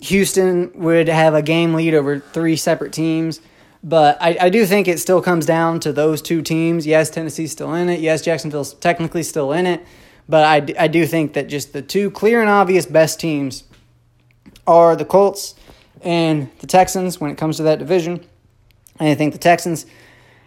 Houston 0.00 0.70
would 0.74 1.08
have 1.08 1.34
a 1.34 1.42
game 1.42 1.74
lead 1.74 1.94
over 1.94 2.20
three 2.20 2.56
separate 2.56 2.92
teams. 2.92 3.40
But 3.82 4.20
I, 4.20 4.36
I 4.40 4.48
do 4.48 4.66
think 4.66 4.88
it 4.88 4.98
still 4.98 5.22
comes 5.22 5.46
down 5.46 5.80
to 5.80 5.92
those 5.92 6.20
two 6.20 6.42
teams. 6.42 6.86
Yes, 6.86 7.10
Tennessee's 7.10 7.52
still 7.52 7.74
in 7.74 7.88
it. 7.88 8.00
Yes, 8.00 8.22
Jacksonville's 8.22 8.74
technically 8.74 9.22
still 9.22 9.52
in 9.52 9.66
it. 9.66 9.84
But 10.28 10.44
I, 10.44 10.84
I 10.84 10.88
do 10.88 11.06
think 11.06 11.34
that 11.34 11.48
just 11.48 11.72
the 11.72 11.82
two 11.82 12.10
clear 12.10 12.40
and 12.40 12.50
obvious 12.50 12.86
best 12.86 13.20
teams 13.20 13.64
are 14.66 14.96
the 14.96 15.04
Colts 15.04 15.54
and 16.02 16.50
the 16.58 16.66
Texans 16.66 17.20
when 17.20 17.30
it 17.30 17.38
comes 17.38 17.56
to 17.58 17.62
that 17.64 17.78
division. 17.78 18.24
And 18.98 19.08
I 19.08 19.14
think 19.14 19.32
the 19.32 19.38
Texans 19.38 19.86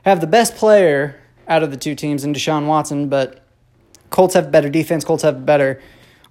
have 0.03 0.21
the 0.21 0.27
best 0.27 0.55
player 0.55 1.20
out 1.51 1.63
of 1.63 1.69
the 1.69 1.77
two 1.77 1.95
teams 1.95 2.23
in 2.23 2.33
Deshaun 2.33 2.65
Watson, 2.65 3.09
but 3.09 3.43
Colts 4.09 4.35
have 4.35 4.51
better 4.51 4.69
defense. 4.69 5.03
Colts 5.03 5.23
have 5.23 5.35
a 5.35 5.41
better 5.41 5.81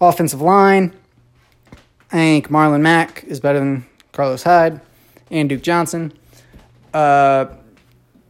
offensive 0.00 0.40
line. 0.40 0.96
I 2.10 2.16
think 2.16 2.48
Marlon 2.48 2.80
Mack 2.80 3.24
is 3.24 3.38
better 3.38 3.58
than 3.58 3.84
Carlos 4.12 4.42
Hyde 4.42 4.80
and 5.30 5.46
Duke 5.50 5.60
Johnson. 5.62 6.14
Uh, 6.94 7.46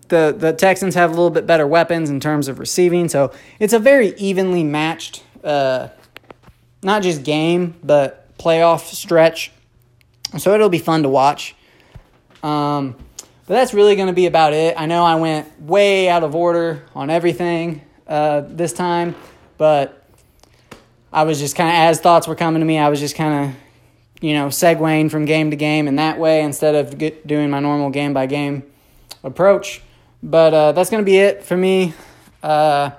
the 0.08 0.34
the 0.36 0.52
Texans 0.52 0.96
have 0.96 1.10
a 1.10 1.12
little 1.12 1.30
bit 1.30 1.46
better 1.46 1.64
weapons 1.64 2.10
in 2.10 2.18
terms 2.18 2.48
of 2.48 2.58
receiving, 2.58 3.08
so 3.08 3.32
it's 3.60 3.72
a 3.72 3.78
very 3.78 4.08
evenly 4.16 4.64
matched, 4.64 5.22
uh, 5.44 5.88
not 6.82 7.02
just 7.02 7.22
game 7.22 7.76
but 7.84 8.36
playoff 8.36 8.92
stretch. 8.92 9.52
So 10.38 10.54
it'll 10.54 10.68
be 10.68 10.78
fun 10.78 11.04
to 11.04 11.08
watch. 11.08 11.54
Um, 12.42 12.96
but 13.50 13.56
that's 13.56 13.74
really 13.74 13.96
going 13.96 14.06
to 14.06 14.12
be 14.12 14.26
about 14.26 14.52
it. 14.52 14.76
I 14.78 14.86
know 14.86 15.04
I 15.04 15.16
went 15.16 15.60
way 15.60 16.08
out 16.08 16.22
of 16.22 16.36
order 16.36 16.84
on 16.94 17.10
everything 17.10 17.82
uh, 18.06 18.42
this 18.46 18.72
time, 18.72 19.16
but 19.58 20.06
I 21.12 21.24
was 21.24 21.40
just 21.40 21.56
kind 21.56 21.68
of, 21.68 21.74
as 21.74 21.98
thoughts 21.98 22.28
were 22.28 22.36
coming 22.36 22.60
to 22.60 22.64
me, 22.64 22.78
I 22.78 22.88
was 22.88 23.00
just 23.00 23.16
kind 23.16 23.50
of, 23.50 23.56
you 24.20 24.34
know, 24.34 24.46
segueing 24.50 25.10
from 25.10 25.24
game 25.24 25.50
to 25.50 25.56
game 25.56 25.88
in 25.88 25.96
that 25.96 26.16
way 26.16 26.42
instead 26.42 26.76
of 26.76 26.96
get, 26.96 27.26
doing 27.26 27.50
my 27.50 27.58
normal 27.58 27.90
game 27.90 28.12
by 28.14 28.26
game 28.26 28.62
approach. 29.24 29.82
But 30.22 30.54
uh, 30.54 30.70
that's 30.70 30.88
going 30.88 31.02
to 31.02 31.04
be 31.04 31.18
it 31.18 31.42
for 31.42 31.56
me. 31.56 31.92
Uh, 32.44 32.90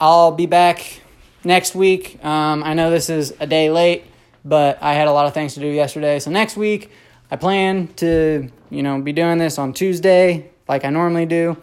I'll 0.00 0.32
be 0.32 0.46
back 0.46 1.02
next 1.44 1.74
week. 1.74 2.18
Um, 2.24 2.62
I 2.62 2.72
know 2.72 2.90
this 2.90 3.10
is 3.10 3.34
a 3.40 3.46
day 3.46 3.68
late, 3.68 4.04
but 4.42 4.82
I 4.82 4.94
had 4.94 5.06
a 5.06 5.12
lot 5.12 5.26
of 5.26 5.34
things 5.34 5.52
to 5.52 5.60
do 5.60 5.66
yesterday. 5.66 6.18
So 6.18 6.30
next 6.30 6.56
week, 6.56 6.90
I 7.30 7.36
plan 7.36 7.88
to, 7.96 8.50
you 8.74 8.82
know, 8.82 9.00
be 9.00 9.12
doing 9.12 9.38
this 9.38 9.58
on 9.58 9.72
Tuesday 9.72 10.50
like 10.68 10.84
I 10.84 10.90
normally 10.90 11.26
do. 11.26 11.56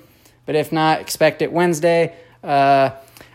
But 0.46 0.56
if 0.56 0.72
not, 0.72 1.02
expect 1.02 1.42
it 1.42 1.52
Wednesday. 1.52 2.16
Uh, 2.44 2.92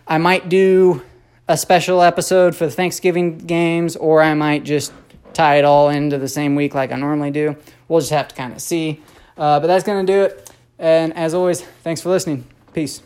I 0.06 0.18
might 0.18 0.48
do 0.48 1.02
a 1.48 1.56
special 1.56 2.02
episode 2.02 2.56
for 2.56 2.66
the 2.66 2.72
Thanksgiving 2.72 3.38
games, 3.38 3.96
or 3.96 4.22
I 4.22 4.34
might 4.34 4.64
just 4.64 4.92
tie 5.32 5.56
it 5.56 5.64
all 5.64 5.88
into 5.90 6.18
the 6.18 6.28
same 6.28 6.54
week 6.54 6.74
like 6.74 6.92
I 6.92 6.96
normally 6.96 7.30
do. 7.30 7.56
We'll 7.88 8.00
just 8.00 8.12
have 8.12 8.28
to 8.28 8.34
kind 8.34 8.52
of 8.52 8.60
see. 8.60 9.02
Uh, 9.36 9.60
but 9.60 9.66
that's 9.66 9.84
going 9.84 10.06
to 10.06 10.12
do 10.12 10.22
it. 10.22 10.50
And 10.78 11.14
as 11.14 11.34
always, 11.34 11.62
thanks 11.62 12.00
for 12.00 12.08
listening. 12.10 12.46
Peace. 12.72 13.02